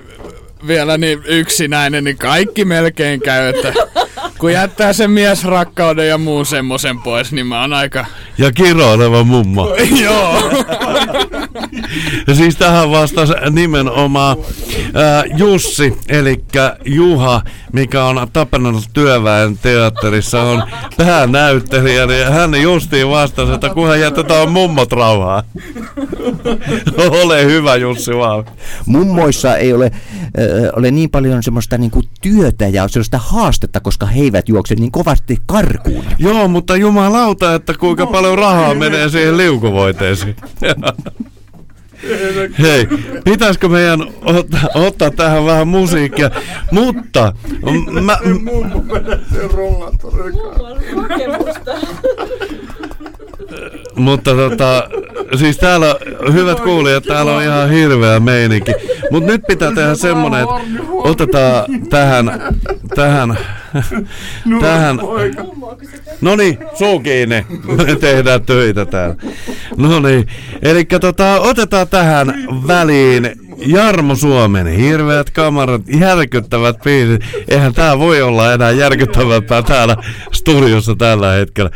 [0.66, 3.74] vielä niin yksinäinen, niin kaikki melkein käy, että
[4.42, 8.06] kun jättää sen miesrakkauden ja muun semmoisen pois, niin mä oon aika...
[8.38, 9.76] Ja kiroileva mummo.
[10.04, 10.34] Joo.
[12.26, 14.36] Ja siis tähän vastasi nimenomaan
[14.94, 16.44] ää, Jussi, eli
[16.84, 17.42] Juha,
[17.72, 20.62] mikä on Tapanan työväen teatterissa, on
[20.96, 25.44] päänäyttelijä, niin hän justiin vastasi, että kunhan jätetään mummot rauhaan.
[27.22, 28.44] Ole hyvä Jussi vaan.
[28.86, 34.20] Mummoissa ei ole, äh, ole niin paljon semmoista niinku työtä ja sellaista haastetta, koska he
[34.20, 36.04] eivät juokse niin kovasti karkuun.
[36.18, 40.36] Joo, mutta jumalauta, että kuinka paljon rahaa menee siihen liukuvoiteisiin.
[42.58, 42.86] Hei,
[43.24, 46.30] pitäisikö meidän ottaa, ottaa tähän vähän musiikkia?
[46.70, 47.32] Mutta
[47.62, 48.18] m- mä,
[54.02, 54.88] mutta tota,
[55.36, 55.96] siis täällä,
[56.32, 58.72] hyvät kuulijat, täällä on ihan hirveä meininki.
[59.10, 62.40] Mutta nyt pitää tehdä semmonen, että otetaan tähän,
[62.94, 63.38] tähän,
[64.60, 64.98] tähän.
[66.20, 67.46] No niin, suu kiinni.
[67.86, 69.16] Me tehdään töitä täällä.
[69.76, 70.26] No niin,
[70.62, 72.34] eli tota, otetaan tähän
[72.66, 73.30] väliin
[73.66, 77.22] Jarmo Suomen hirveät kamarat, järkyttävät biisit.
[77.48, 79.96] Eihän tää voi olla enää järkyttävämpää täällä
[80.32, 81.70] studiossa tällä hetkellä.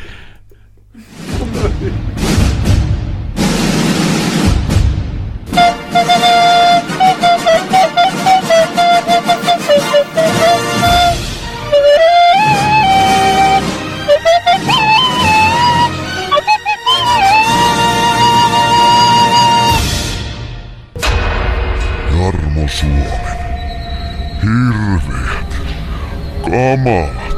[26.57, 27.37] Kamalat,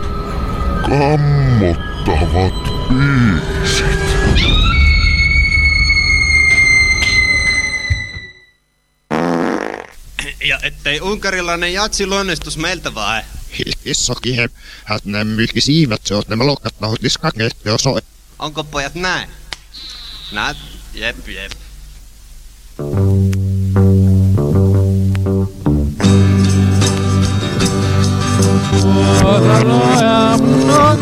[0.86, 2.54] kammottavat
[2.88, 4.08] biisit.
[10.44, 13.22] Ja ettei unkarilainen jatsi luonnistus meiltä vai?
[13.84, 14.48] Hissakin he,
[14.90, 17.98] att ne mycket siivet så att ne lockattaa diskakeet ja so.
[18.38, 19.28] Onko pojat näin?
[20.32, 20.56] Näet?
[20.94, 21.52] Jep, jep.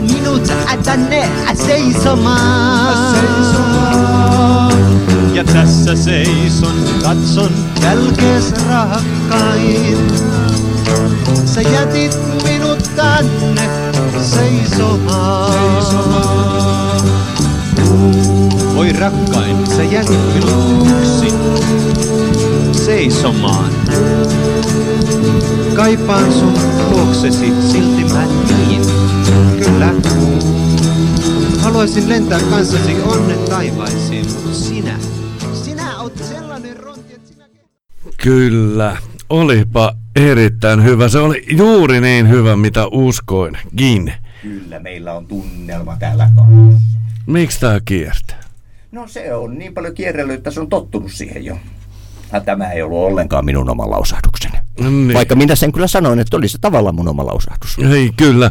[0.00, 0.52] Minut
[0.84, 1.28] tänne
[1.66, 3.16] seisomaan.
[3.16, 4.72] Seisomaan.
[5.34, 7.50] Ja tässä seison, katson
[7.82, 9.98] jälkees rakkain.
[11.44, 13.70] Sä jätit minut tänne
[14.22, 15.52] seisomaan.
[15.52, 17.02] seisomaan.
[18.74, 21.34] Voi rakkain, sä jätit minut yksin
[22.72, 23.70] seisomaan.
[25.76, 26.54] Kaipaan sun
[26.90, 28.82] luoksesi, silti mä niin,
[29.64, 29.92] kyllä.
[31.62, 34.98] haluaisin lentää kanssasi onnen taivaisiin, mutta sinä,
[35.64, 37.44] sinä oot sellainen ronti, että sinä...
[38.22, 38.96] Kyllä,
[39.30, 41.08] olipa erittäin hyvä.
[41.08, 44.12] Se oli juuri niin hyvä, mitä uskoinkin.
[44.42, 46.82] Kyllä, meillä on tunnelma täällä kanssa.
[47.26, 48.40] Miksi tää kiertää?
[48.92, 51.58] No se on niin paljon kierrellyt, että se on tottunut siihen jo.
[52.32, 54.45] Ja Tämä ei ollut ollenkaan minun oma lausahdukseni.
[54.80, 55.14] Niin.
[55.14, 57.76] Vaikka minä sen kyllä sanoin, että oli se tavallaan mun oma lausahdus.
[57.92, 58.50] Ei, kyllä.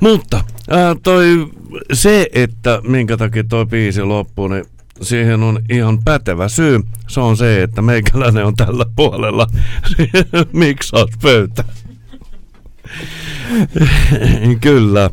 [0.00, 1.48] Mutta ää, toi,
[1.92, 4.64] se, että minkä takia toi biisi loppuu, niin
[5.02, 6.80] siihen on ihan pätevä syy.
[7.08, 9.46] Se on se, että meikäläinen on tällä puolella
[10.52, 11.64] miksaat pöytä.
[14.60, 15.10] Kyllä.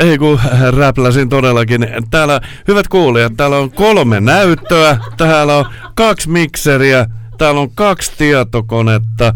[0.00, 0.40] Ei kun
[0.70, 1.86] räpläsin todellakin.
[2.10, 5.64] Täällä, hyvät kuulijat, täällä on kolme näyttöä, täällä on
[5.94, 7.06] kaksi mikseriä,
[7.38, 9.34] täällä on kaksi tietokonetta.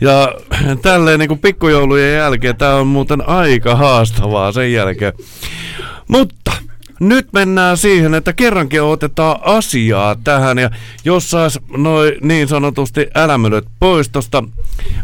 [0.00, 0.34] Ja
[0.82, 5.12] tälleen niin kuin pikkujoulujen jälkeen, tää on muuten aika haastavaa sen jälkeen.
[6.08, 6.52] Mutta
[7.08, 10.70] nyt mennään siihen, että kerrankin otetaan asiaa tähän ja
[11.04, 14.44] jos sais noin niin sanotusti älämölöt pois tosta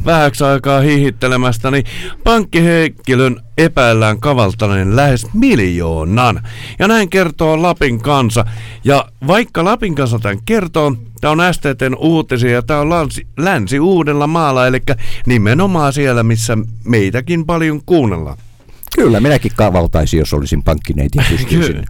[0.05, 1.85] vähäksi aikaa hihittelemästä, niin
[2.25, 6.43] pankkihenkilön epäillään kavaltaneen lähes miljoonan.
[6.79, 8.45] Ja näin kertoo Lapin kansa.
[8.85, 14.27] Ja vaikka Lapin kansa tämän kertoo, tämä on STTn uutisia ja tämä on Länsi, Länsi-Uudella
[14.27, 14.83] maalla, eli
[15.27, 18.37] nimenomaan siellä, missä meitäkin paljon kuunnellaan.
[18.97, 21.19] Kyllä, minäkin kavaltaisin, jos olisin pankkineiti.
[21.49, 21.83] Ky-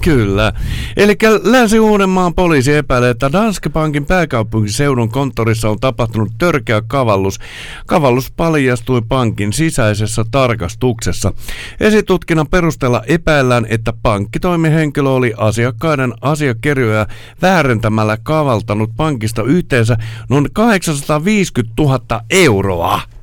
[0.00, 0.52] kyllä.
[0.96, 7.38] Eli Länsi-Uudenmaan poliisi epäilee, että Danske Bankin pääkaupunkiseudun konttorissa on tapahtunut törkeä kavallus.
[7.86, 11.32] Kavallus paljastui pankin sisäisessä tarkastuksessa.
[11.80, 17.06] Esitutkinnan perusteella epäillään, että pankkitoimihenkilö oli asiakkaiden asiakirjoja
[17.42, 19.96] väärentämällä kavaltanut pankista yhteensä
[20.28, 23.13] noin 850 000 euroa.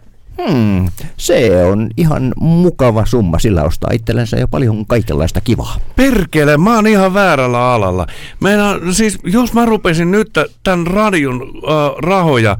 [0.47, 0.87] Hmm,
[1.17, 3.39] se on ihan mukava summa.
[3.39, 5.77] Sillä ostaa itsellensä jo paljon kaikenlaista kivaa.
[5.95, 8.07] Perkele, mä oon ihan väärällä alalla.
[8.39, 10.29] Meina, siis jos mä rupesin nyt
[10.63, 12.57] tämän radion äh, rahoja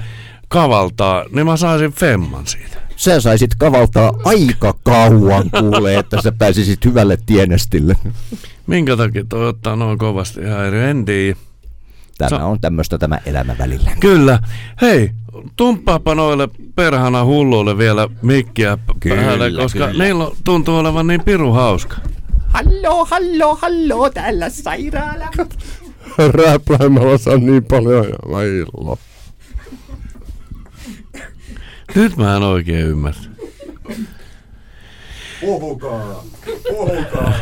[0.47, 2.81] kavaltaa, niin mä saisin femman siitä.
[2.95, 7.95] Sä saisit kavaltaa aika kauan kuulee, että sä pääsisit hyvälle tienestille.
[8.67, 10.93] Minkä takia toi ottaa noin kovasti häiriö?
[12.29, 13.91] Tämä on tämmöistä tämä elämä välillä.
[13.99, 14.39] Kyllä.
[14.81, 15.11] Hei,
[15.57, 20.03] tumppaapa noille perhana hulluille vielä mikkiä Kyllä, päälle, koska kyllä.
[20.03, 21.97] niillä on- tuntuu olevan niin piru hauska.
[22.47, 25.27] Hallo, hallo, hallo, täällä sairaala.
[26.43, 28.97] Räpläämällä saa niin paljon ja vailla.
[31.95, 33.21] Nyt mä en oikein ymmärrä.
[35.41, 36.23] Puhukaa,
[36.69, 37.33] puhukaa.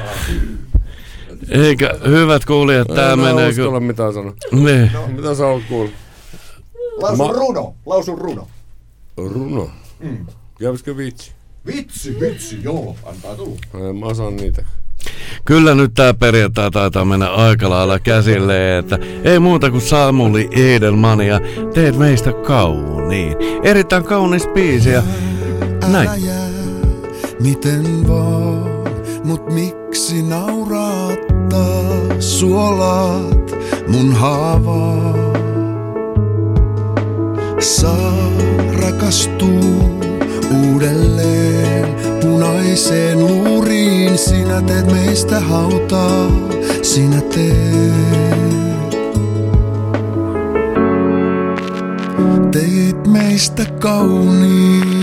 [1.50, 4.34] Eikä, hyvät kuulijat, tää en mä menee uskalla mitään sanoa.
[4.52, 4.92] Niin.
[4.94, 5.94] No, mitä sä oot kuullut?
[7.02, 8.48] Lausu Ma- runo, lausu runo.
[9.18, 9.70] Runo?
[10.00, 10.26] Mm.
[10.60, 11.32] Kävisikö vitsi?
[11.66, 13.90] Vitsi, vitsi, joo, antaa tulla.
[13.90, 14.66] En mä osaan niitä.
[15.46, 21.22] Kyllä nyt tää perjantai taitaa mennä aika lailla käsille, että ei muuta kuin Samuli Edelman
[21.22, 21.40] ja
[21.74, 23.36] teet meistä kauniin.
[23.64, 25.04] Erittäin kaunis biisi ja
[25.88, 26.10] näin.
[27.40, 28.70] Miten vaan,
[29.24, 30.89] mut miksi nauraattaa
[32.20, 33.56] suolaat
[33.88, 35.14] mun haavaa?
[37.60, 38.30] Saa
[38.82, 40.02] rakastuu
[40.64, 44.18] uudelleen punaiseen luuriin.
[44.18, 46.32] Sinä teet meistä hautaa,
[46.82, 49.00] sinä teet.
[52.52, 54.99] Teit meistä kauniin.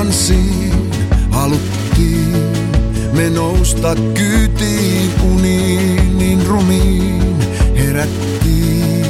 [0.00, 0.90] Tuhansiin
[1.30, 2.32] haluttiin
[3.12, 7.36] me nousta kyytiin uniin niin rumiin
[7.76, 9.06] herättiin.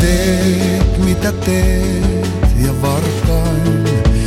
[0.00, 2.28] Teet mitä teet
[2.66, 3.84] ja varkain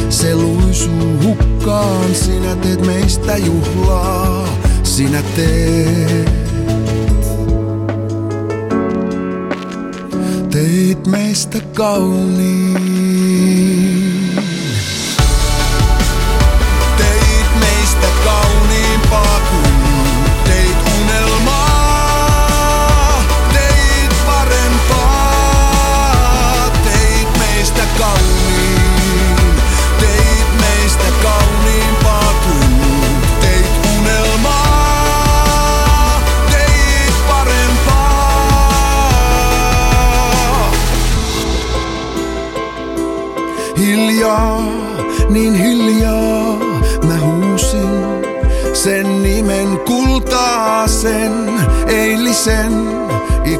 [0.09, 2.15] se luisuu hukkaan.
[2.15, 4.47] Sinä teet meistä juhlaa,
[4.83, 6.29] sinä teet.
[10.51, 12.86] Teit meistä kauniin.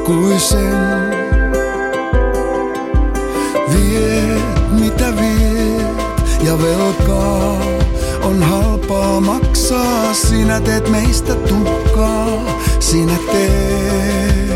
[0.08, 0.78] Ikuisen.
[3.74, 7.58] Viet mitä viet ja velkaa
[8.22, 10.14] on halpaa maksaa.
[10.14, 14.47] Sinä teet meistä tuhkaa, sinä teet.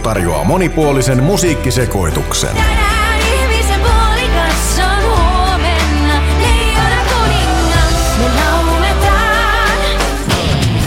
[0.00, 2.56] Tarjoaa monipuolisen musiikkisekoituksen.
[3.34, 9.78] Ihmisen puolikas on huomenna, leijona kuningas, me lauletaan.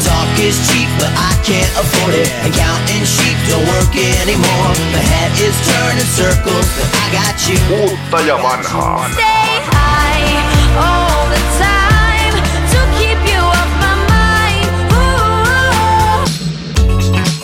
[0.03, 2.31] Talk is cheap, but I can't afford it.
[2.45, 4.69] And counting sheep don't work anymore.
[4.91, 7.59] My head is turning circles, but I got you.
[7.79, 9.09] Uutta ja vanhaa.
[9.13, 12.41] Stay high all the time
[12.71, 14.91] to keep you off my mind.
[14.93, 16.29] Ooh.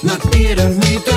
[0.03, 1.08] Mä tiedän mitä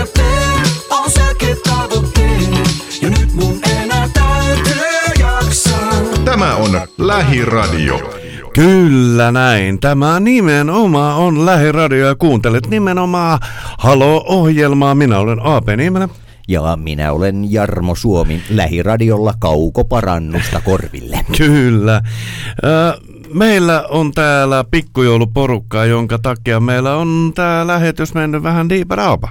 [1.52, 3.02] on selkeä tavoitteet.
[3.02, 4.82] Ja nyt mun enää täytyy
[5.20, 5.92] jaksaa.
[6.24, 8.10] Tämä on Lähiradio.
[8.54, 9.80] Kyllä näin.
[9.80, 13.38] Tämä nimenomaan on Lähiradio ja kuuntelet nimenomaan
[13.78, 14.94] Halo-ohjelmaa.
[14.94, 16.08] Minä olen AP Niemelä.
[16.48, 21.20] Ja minä olen Jarmo Suomi lähiradiolla kaukoparannusta korville.
[21.38, 22.02] Kyllä.
[22.64, 23.00] Ö,
[23.34, 29.28] Meillä on täällä pikkujouluporukka, jonka takia meillä on tämä lähetys mennyt vähän diiparaapa.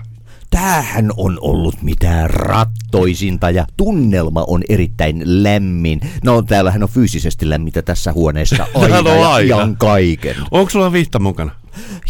[0.51, 5.99] Tämähän on ollut mitään rattoisinta ja tunnelma on erittäin lämmin.
[6.23, 9.75] No täällähän on fyysisesti lämmintä tässä huoneessa aina, on ja aina.
[9.77, 10.35] kaiken.
[10.51, 11.51] Onko sulla vihta mukana?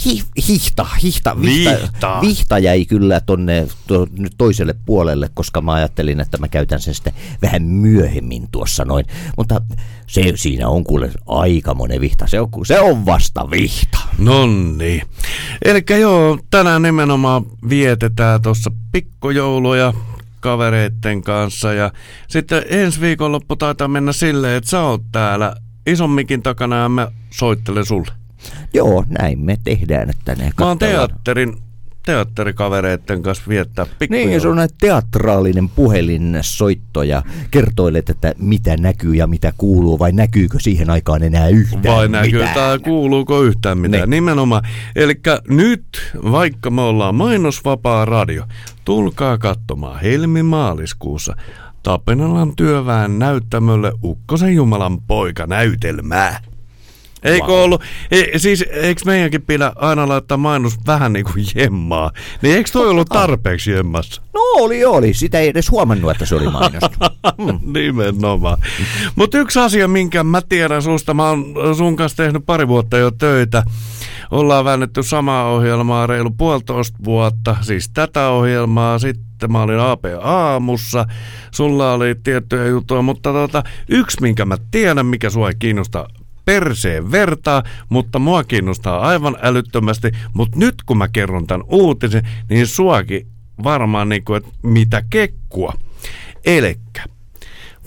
[0.06, 2.20] Hi, hihta, hihta, vihta, Vihta.
[2.22, 6.94] vihta jäi kyllä tonne to, nyt toiselle puolelle, koska mä ajattelin, että mä käytän sen
[6.94, 9.06] sitten vähän myöhemmin tuossa noin.
[9.38, 9.62] Mutta
[10.08, 13.98] se, siinä on kuule aika monen vihta, se on, se on vasta vihta.
[14.18, 15.02] Nonni.
[15.66, 19.94] Eli joo, tänään nimenomaan vietetään tuossa pikkujouluja
[20.40, 21.92] kavereitten kanssa ja
[22.28, 25.56] sitten ensi viikonloppu taitaa mennä silleen, että sä oot täällä
[25.88, 28.12] ison mikin takana ja mä soittelen sulle.
[28.74, 31.58] Joo, näin me tehdään, että ne Mä oon teatterin,
[32.06, 34.30] teatterikavereitten kanssa viettää pikkujoulua.
[34.30, 40.12] Niin, se on näin teatraalinen puhelinsoitto ja kertoilet, että mitä näkyy ja mitä kuuluu, vai
[40.12, 44.10] näkyykö siihen aikaan enää yhtään Vai näkyy tai kuuluuko yhtään mitään?
[44.10, 44.64] Nimenomaan.
[44.96, 45.86] Eli nyt,
[46.32, 48.44] vaikka me ollaan mainosvapaa radio,
[48.86, 51.36] tulkaa katsomaan helmimaaliskuussa
[51.84, 56.51] Tapenalan työväen näyttämölle Ukkosen Jumalan poika näytelmää.
[57.24, 57.82] Eikö ollut?
[58.12, 62.12] E, siis eikö meidänkin pidä aina laittaa mainos vähän niin kuin jemmaa?
[62.42, 64.22] Niin eikö toi ollut tarpeeksi jemmassa?
[64.34, 65.14] No oli, oli.
[65.14, 66.84] Sitä ei edes huomannut, että se oli mainos.
[67.38, 67.74] Mm.
[67.74, 68.58] Nimenomaan.
[69.16, 71.46] Mutta yksi asia, minkä mä tiedän susta, mä oon
[71.78, 73.64] sun kanssa tehnyt pari vuotta jo töitä.
[74.32, 79.00] Ollaan väännetty samaa ohjelmaa reilu puolitoista vuotta, siis tätä ohjelmaa.
[79.00, 81.06] Sitten mä olin AP aamussa,
[81.52, 86.08] sulla oli tiettyjä juttuja, mutta tota, yksi, minkä mä tiedän, mikä sua ei kiinnosta
[86.52, 90.12] perseen vertaa, mutta mua kiinnostaa aivan älyttömästi.
[90.34, 93.28] Mutta nyt kun mä kerron tämän uutisen, niin suakin
[93.64, 95.74] varmaan niin kuin, että mitä kekkua.
[96.46, 97.04] Elikkä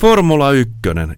[0.01, 0.75] Formula 1,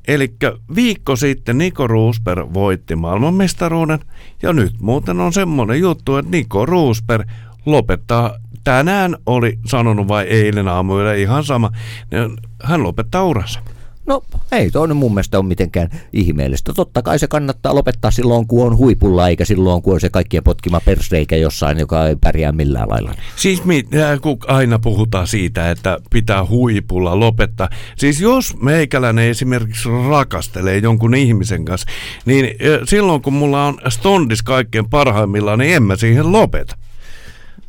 [0.08, 0.34] eli
[0.74, 3.98] viikko sitten Niko Roosberg voitti maailmanmestaruuden,
[4.42, 7.28] ja nyt muuten on semmoinen juttu, että Niko Roosberg
[7.66, 8.34] lopettaa,
[8.64, 11.70] tänään oli sanonut vai eilen aamuilla ihan sama,
[12.10, 13.60] niin hän lopettaa uransa.
[14.06, 16.72] No ei toi nyt mun mielestä ole mitenkään ihmeellistä.
[16.72, 20.44] Totta kai se kannattaa lopettaa silloin, kun on huipulla, eikä silloin, kun on se kaikkien
[20.44, 23.14] potkima persreikä jossain, joka ei pärjää millään lailla.
[23.36, 27.68] Siis mit, äh, kun aina puhutaan siitä, että pitää huipulla lopettaa.
[27.96, 31.86] Siis jos meikäläinen esimerkiksi rakastelee jonkun ihmisen kanssa,
[32.26, 36.76] niin äh, silloin kun mulla on stondis kaikkein parhaimmillaan, niin en mä siihen lopeta.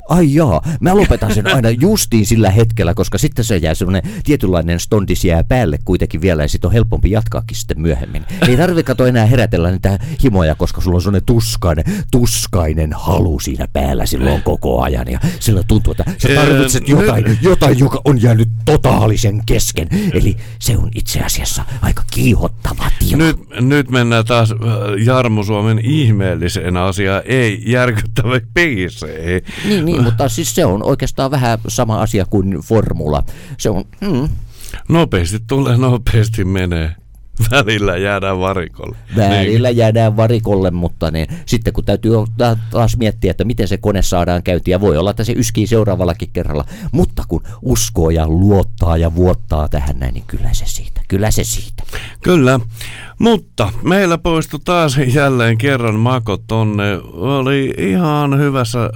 [0.10, 4.80] Ai jaa, mä lopetan sen aina justiin sillä hetkellä, koska sitten se jää semmoinen tietynlainen
[4.80, 8.26] stondis jää päälle kuitenkin vielä ja sitten on helpompi jatkaakin sitten myöhemmin.
[8.48, 13.68] Ei tarvitse kato enää herätellä niitä himoja, koska sulla on semmoinen tuskainen, tuskainen halu siinä
[13.74, 18.22] päällä silloin koko ajan ja sillä tuntuu, että sä Ee, tarvitset jotain, jotain, joka on
[18.22, 19.88] jäänyt totaalisen kesken.
[20.14, 23.18] Eli se on itse asiassa aika kiihottava tila.
[23.18, 24.58] Nyt, nyt mennään taas äh,
[25.06, 29.42] Jarmo Suomen ihmeelliseen asiaan, ei järkyttävä biiseihin.
[29.66, 33.24] Niin, niin, mutta siis se on oikeastaan vähän sama asia kuin formula.
[33.58, 34.30] Se on, mm,
[34.90, 36.96] Nopeasti tulee, nopeasti menee.
[37.52, 38.98] Välillä jäädään varikolle.
[39.16, 44.02] Välillä jäädään varikolle, mutta niin, sitten kun täytyy ottaa taas miettiä, että miten se kone
[44.02, 48.98] saadaan käyntiin, ja voi olla, että se yskii seuraavallakin kerralla, mutta kun uskoo ja luottaa
[48.98, 51.84] ja vuottaa tähän näin, niin kyllä se siitä, kyllä se siitä.
[52.22, 52.60] Kyllä,
[53.20, 56.98] mutta meillä poistui taas jälleen kerran Mako tonne.
[57.14, 58.90] Oli ihan hyvässä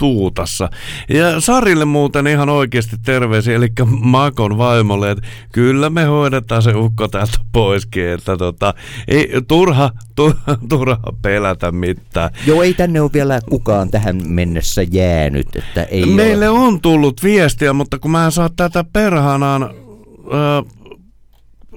[0.00, 0.70] tuutassa.
[1.08, 7.08] Ja Sarille muuten ihan oikeasti terveisiä, eli Makon vaimolle, että kyllä me hoidetaan se ukko
[7.08, 8.74] täältä poiskin, että tota,
[9.08, 12.30] ei, turha, turha, turha pelätä mitään.
[12.46, 16.58] Joo, ei tänne ole vielä kukaan tähän mennessä jäänyt, että ei Meille ole.
[16.58, 19.68] on tullut viestiä, mutta kun mä en saa tätä perhanaan ö,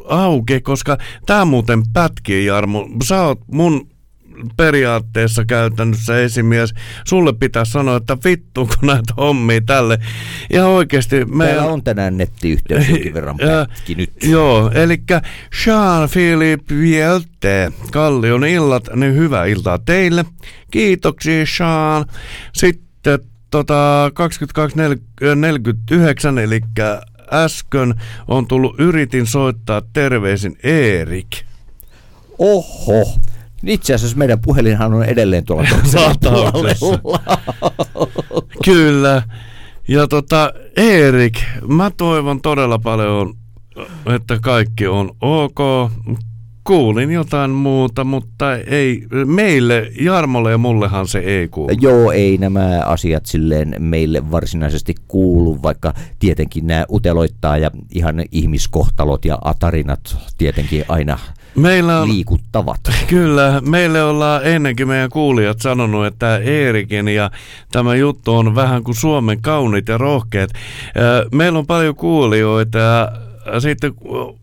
[0.10, 2.90] auki, koska tää muuten pätkii, Jarmo.
[3.04, 3.93] Sä oot mun
[4.58, 6.74] periaatteessa käytännössä esimies.
[7.06, 10.00] Sulle pitää sanoa, että vittu kun näitä hommia tälle.
[10.54, 11.56] Ja oikeasti meidän...
[11.56, 14.12] Meillä on tänään nettiyhteys jonkin verran pätki nyt.
[14.24, 15.04] Joo, eli
[15.66, 20.26] Jean-Philippe Vielte, Kallion illat, niin hyvää iltaa teille.
[20.72, 22.06] Kiitoksia Jean.
[22.54, 23.20] Sitten
[23.52, 24.12] tota,
[26.34, 26.62] 22.49, eli
[27.34, 27.94] äsken
[28.28, 31.28] on tullut, yritin soittaa terveisin Erik.
[32.38, 33.20] Oho,
[33.68, 35.68] itse asiassa meidän puhelinhan on edelleen tuolla
[36.52, 37.20] toisella.
[38.66, 39.24] Kyllä.
[39.88, 43.34] Ja tota, Erik, mä toivon todella paljon,
[44.16, 45.60] että kaikki on ok.
[46.64, 51.72] Kuulin jotain muuta, mutta ei, meille, Jarmolle ja mullehan se ei kuulu.
[51.82, 59.26] Joo, ei nämä asiat silleen meille varsinaisesti kuulu, vaikka tietenkin nämä uteloittaa ja ihan ihmiskohtalot
[59.26, 61.20] ja tarinat tietenkin aina
[61.56, 62.80] Meillä on, liikuttavat.
[63.08, 67.32] Kyllä, meille ollaan ennenkin meidän kuulijat sanonut, että Eerikin ja
[67.72, 70.50] tämä juttu on vähän kuin Suomen kaunit ja rohkeat.
[71.32, 73.12] Meillä on paljon kuulijoita ja
[73.60, 73.94] sitten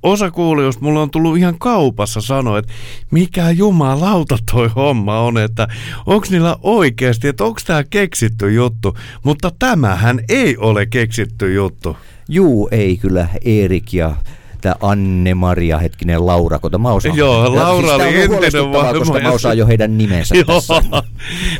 [0.02, 2.72] osa kuulijoista mulla on tullut ihan kaupassa sanoa, että
[3.10, 5.68] mikä jumalauta toi homma on, että
[6.06, 11.96] onko niillä oikeasti, että onko tämä keksitty juttu, mutta tämähän ei ole keksitty juttu.
[12.28, 14.16] Juu, ei kyllä Erik ja
[14.60, 17.16] tämä Anne-Maria, hetkinen Laura, kun mä osaan.
[17.16, 20.74] Joo, Laura tää oli entinen vaimo koska mä osaan jo heidän nimensä tässä.
[20.90, 21.02] Joo,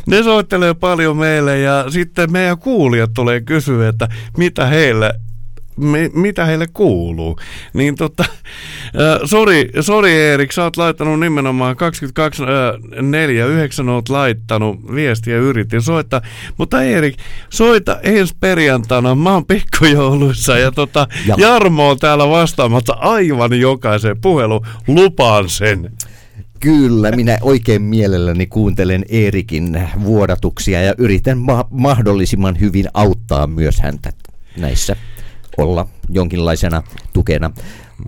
[0.05, 5.13] ne soittelee paljon meille ja sitten meidän kuulijat tulee kysyä, että mitä heille
[5.77, 7.39] mi, mitä heille kuuluu.
[7.73, 11.75] Niin tota, äh, sori, sori Erik, sä oot laittanut nimenomaan
[13.83, 16.21] 22.49 oot laittanut viestiä yritin soittaa,
[16.57, 17.15] mutta Erik,
[17.49, 24.21] soita ensi perjantaina, mä oon pikkujouluissa ja tota, Ja- Jarmo on täällä vastaamassa aivan jokaiseen
[24.21, 25.91] puheluun, lupaan sen.
[26.59, 34.11] Kyllä, minä oikein mielelläni kuuntelen Eerikin vuodatuksia ja yritän ma- mahdollisimman hyvin auttaa myös häntä
[34.57, 34.95] näissä
[35.57, 36.83] olla jonkinlaisena
[37.13, 37.51] tukena.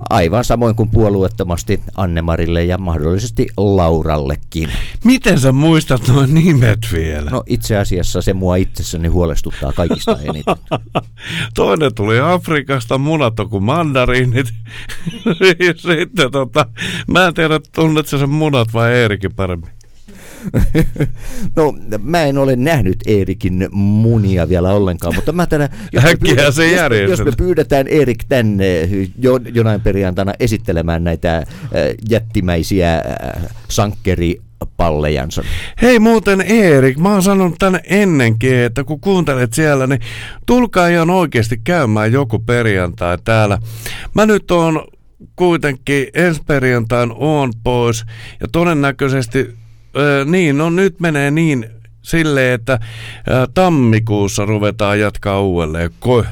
[0.09, 4.69] Aivan samoin kuin puolueettomasti Annemarille ja mahdollisesti Laurallekin.
[5.03, 7.29] Miten sä muistat nuo nimet vielä?
[7.29, 10.55] No itse asiassa se mua itsessäni huolestuttaa kaikista eniten.
[11.55, 14.47] Toinen tuli Afrikasta, munat on kuin mandariinit.
[15.77, 16.65] Sitten tota,
[17.07, 19.69] mä en tiedä, tunnet sä sen munat vai Eerikin paremmin.
[21.55, 26.51] No mä en ole nähnyt Eerikin munia vielä ollenkaan, mutta mä tänä, jos, me Äkkiä
[26.51, 28.89] se jos, jos me pyydetään Erik tänne
[29.19, 31.45] jo, jonain perjantaina esittelemään näitä äh,
[32.09, 35.43] jättimäisiä äh, sankkeripallejansa.
[35.81, 40.01] Hei muuten Eerik, mä oon sanonut tänne ennenkin, että kun kuuntelet siellä, niin
[40.45, 43.59] tulkaa ihan oikeasti käymään joku perjantai täällä.
[44.13, 44.87] Mä nyt oon
[45.35, 48.03] kuitenkin ensi perjantain oon pois
[48.41, 49.62] ja todennäköisesti
[50.25, 51.65] niin, no nyt menee niin
[52.01, 52.79] silleen, että
[53.53, 55.91] tammikuussa ruvetaan jatkaa uudelleen.
[55.99, 56.25] Ko,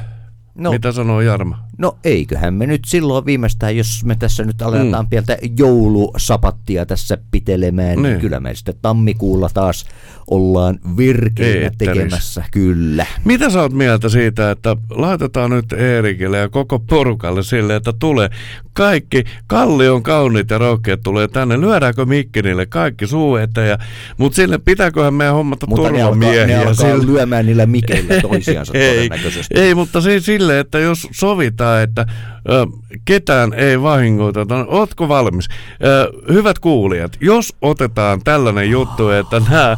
[0.54, 0.72] No.
[0.72, 1.64] Mitä sanoo Jarma?
[1.78, 5.08] No eiköhän me nyt silloin viimeistään, jos me tässä nyt aletaan mm.
[5.08, 8.02] pientä joulusapattia tässä pitelemään, niin.
[8.02, 8.20] Niin.
[8.20, 9.86] kyllä me sitten tammikuulla taas
[10.30, 13.06] ollaan virkeinä tekemässä, kyllä.
[13.24, 18.30] Mitä sä oot mieltä siitä, että laitetaan nyt Eerikille ja koko porukalle sille, että tulee
[18.72, 21.60] kaikki kallion kauniit ja rohkeat tulee tänne.
[21.60, 23.78] Lyödäänkö mikki niille kaikki suu eteen ja,
[24.18, 26.46] mutta sille pitääköhän meidän hommata Mutta ne alkaa, turvamiehiä.
[26.46, 29.54] ne alkaa sille- lyömään niillä mikeillä toisiansa ei, todennäköisesti.
[29.58, 32.06] ei, mutta siis silleen, että jos sovitaan, että
[32.48, 32.66] ö,
[33.04, 35.48] ketään ei vahingoiteta, ootko valmis?
[35.84, 39.76] Ö, hyvät kuulijat, jos otetaan tällainen juttu, että nämä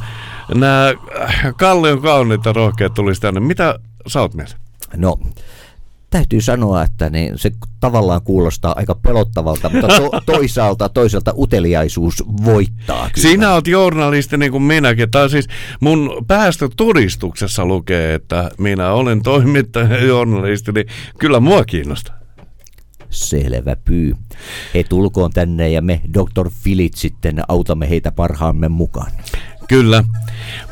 [0.54, 0.92] nämä
[1.56, 4.56] kallion kauniit ja rohkeat tulisi tänne, mitä sä oot mieltä?
[4.96, 5.18] No,
[6.14, 7.50] täytyy sanoa, että niin se
[7.80, 13.10] tavallaan kuulostaa aika pelottavalta, mutta to, toisaalta, toisaalta uteliaisuus voittaa.
[13.14, 13.28] Kyllä.
[13.28, 15.10] Sinä oot journalisti niin kuin minäkin.
[15.10, 15.46] Tai siis
[15.80, 20.86] mun päästötodistuksessa lukee, että minä olen toimittaja ja journalisti, niin
[21.18, 22.14] kyllä mua kiinnostaa.
[23.10, 24.14] Selvä pyy.
[24.74, 26.50] He tulkoon tänne ja me Dr.
[26.50, 29.10] Filit sitten autamme heitä parhaamme mukaan.
[29.68, 30.04] Kyllä.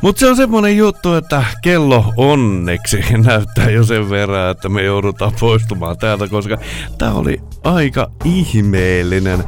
[0.01, 5.33] Mutta se on semmoinen juttu, että kello onneksi näyttää jo sen verran, että me joudutaan
[5.41, 6.59] poistumaan täältä, koska
[6.99, 9.45] tämä oli aika ihmeellinen,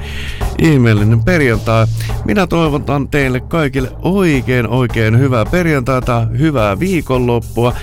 [0.58, 1.86] ihmeellinen perjantai.
[2.24, 7.76] Minä toivotan teille kaikille oikein oikein hyvää perjantaita, hyvää viikonloppua.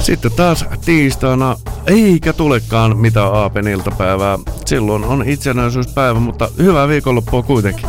[0.00, 1.56] Sitten taas tiistaina,
[1.86, 4.38] eikä tulekaan mitään Aapen iltapäivää.
[4.66, 7.88] Silloin on itsenäisyyspäivä, mutta hyvää viikonloppua kuitenkin.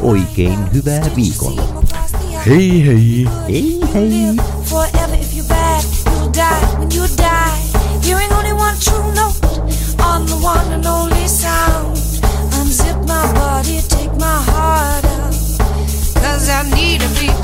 [0.00, 2.05] Oikein hyvää viikonloppua.
[2.46, 3.26] Hei hey.
[3.48, 4.36] Hey, hey.
[4.66, 5.82] Forever if you're bad,
[6.14, 7.58] you'll die when you die.
[8.04, 9.42] Hearing only one true note
[9.98, 11.96] on the one and only sound.
[12.54, 15.34] Unzip my body, take my heart out.
[16.22, 17.35] Cause I need a beat to get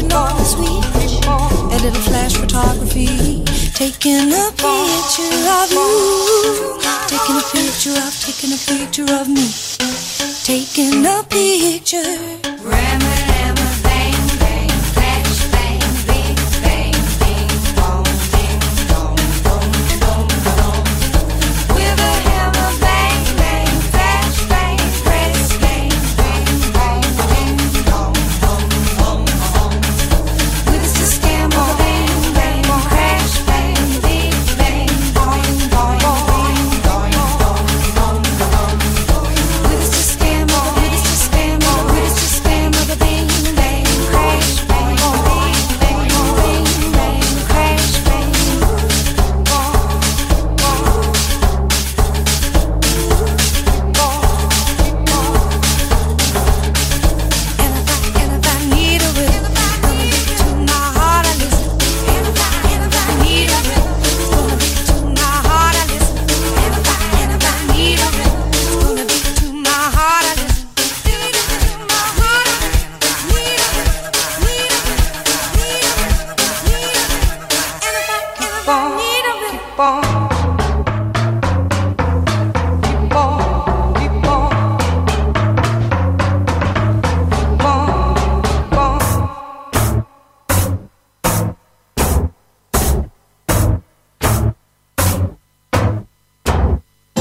[0.00, 0.84] Position on the sweet,
[1.84, 3.44] a flash photography,
[3.74, 6.78] taking a picture of you,
[7.08, 9.48] taking a picture of, taking a picture of me,
[10.42, 12.16] taking a picture.
[12.62, 13.09] Rammer,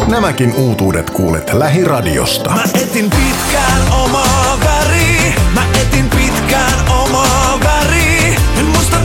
[0.10, 2.49] Nämäkin uutuudet kuulet lähiradiosta.
[2.49, 5.36] Mä etin pitkään omaa väri.
[5.53, 8.36] Mä etin pitkään omaa väri.
[8.60, 8.99] En muista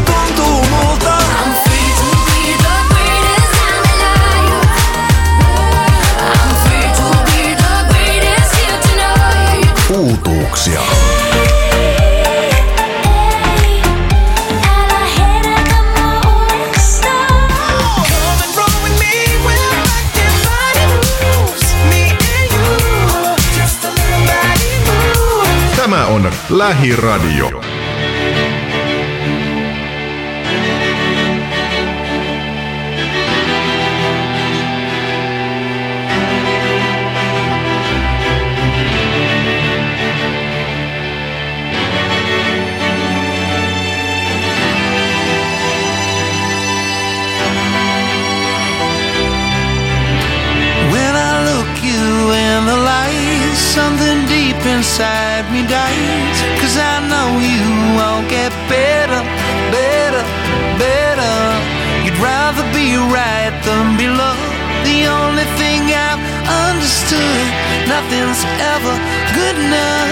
[26.55, 27.64] Lähiradio.
[54.67, 56.39] inside me dies.
[56.61, 59.21] Cause I know you won't get better,
[59.71, 60.25] better,
[60.81, 61.37] better.
[62.05, 64.53] You'd rather be right than be loved.
[64.89, 66.23] The only thing I've
[66.69, 68.43] understood Nothing's
[68.73, 68.95] ever
[69.37, 70.09] good enough.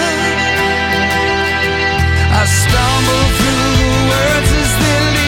[2.39, 5.22] I stumble through the words as they leave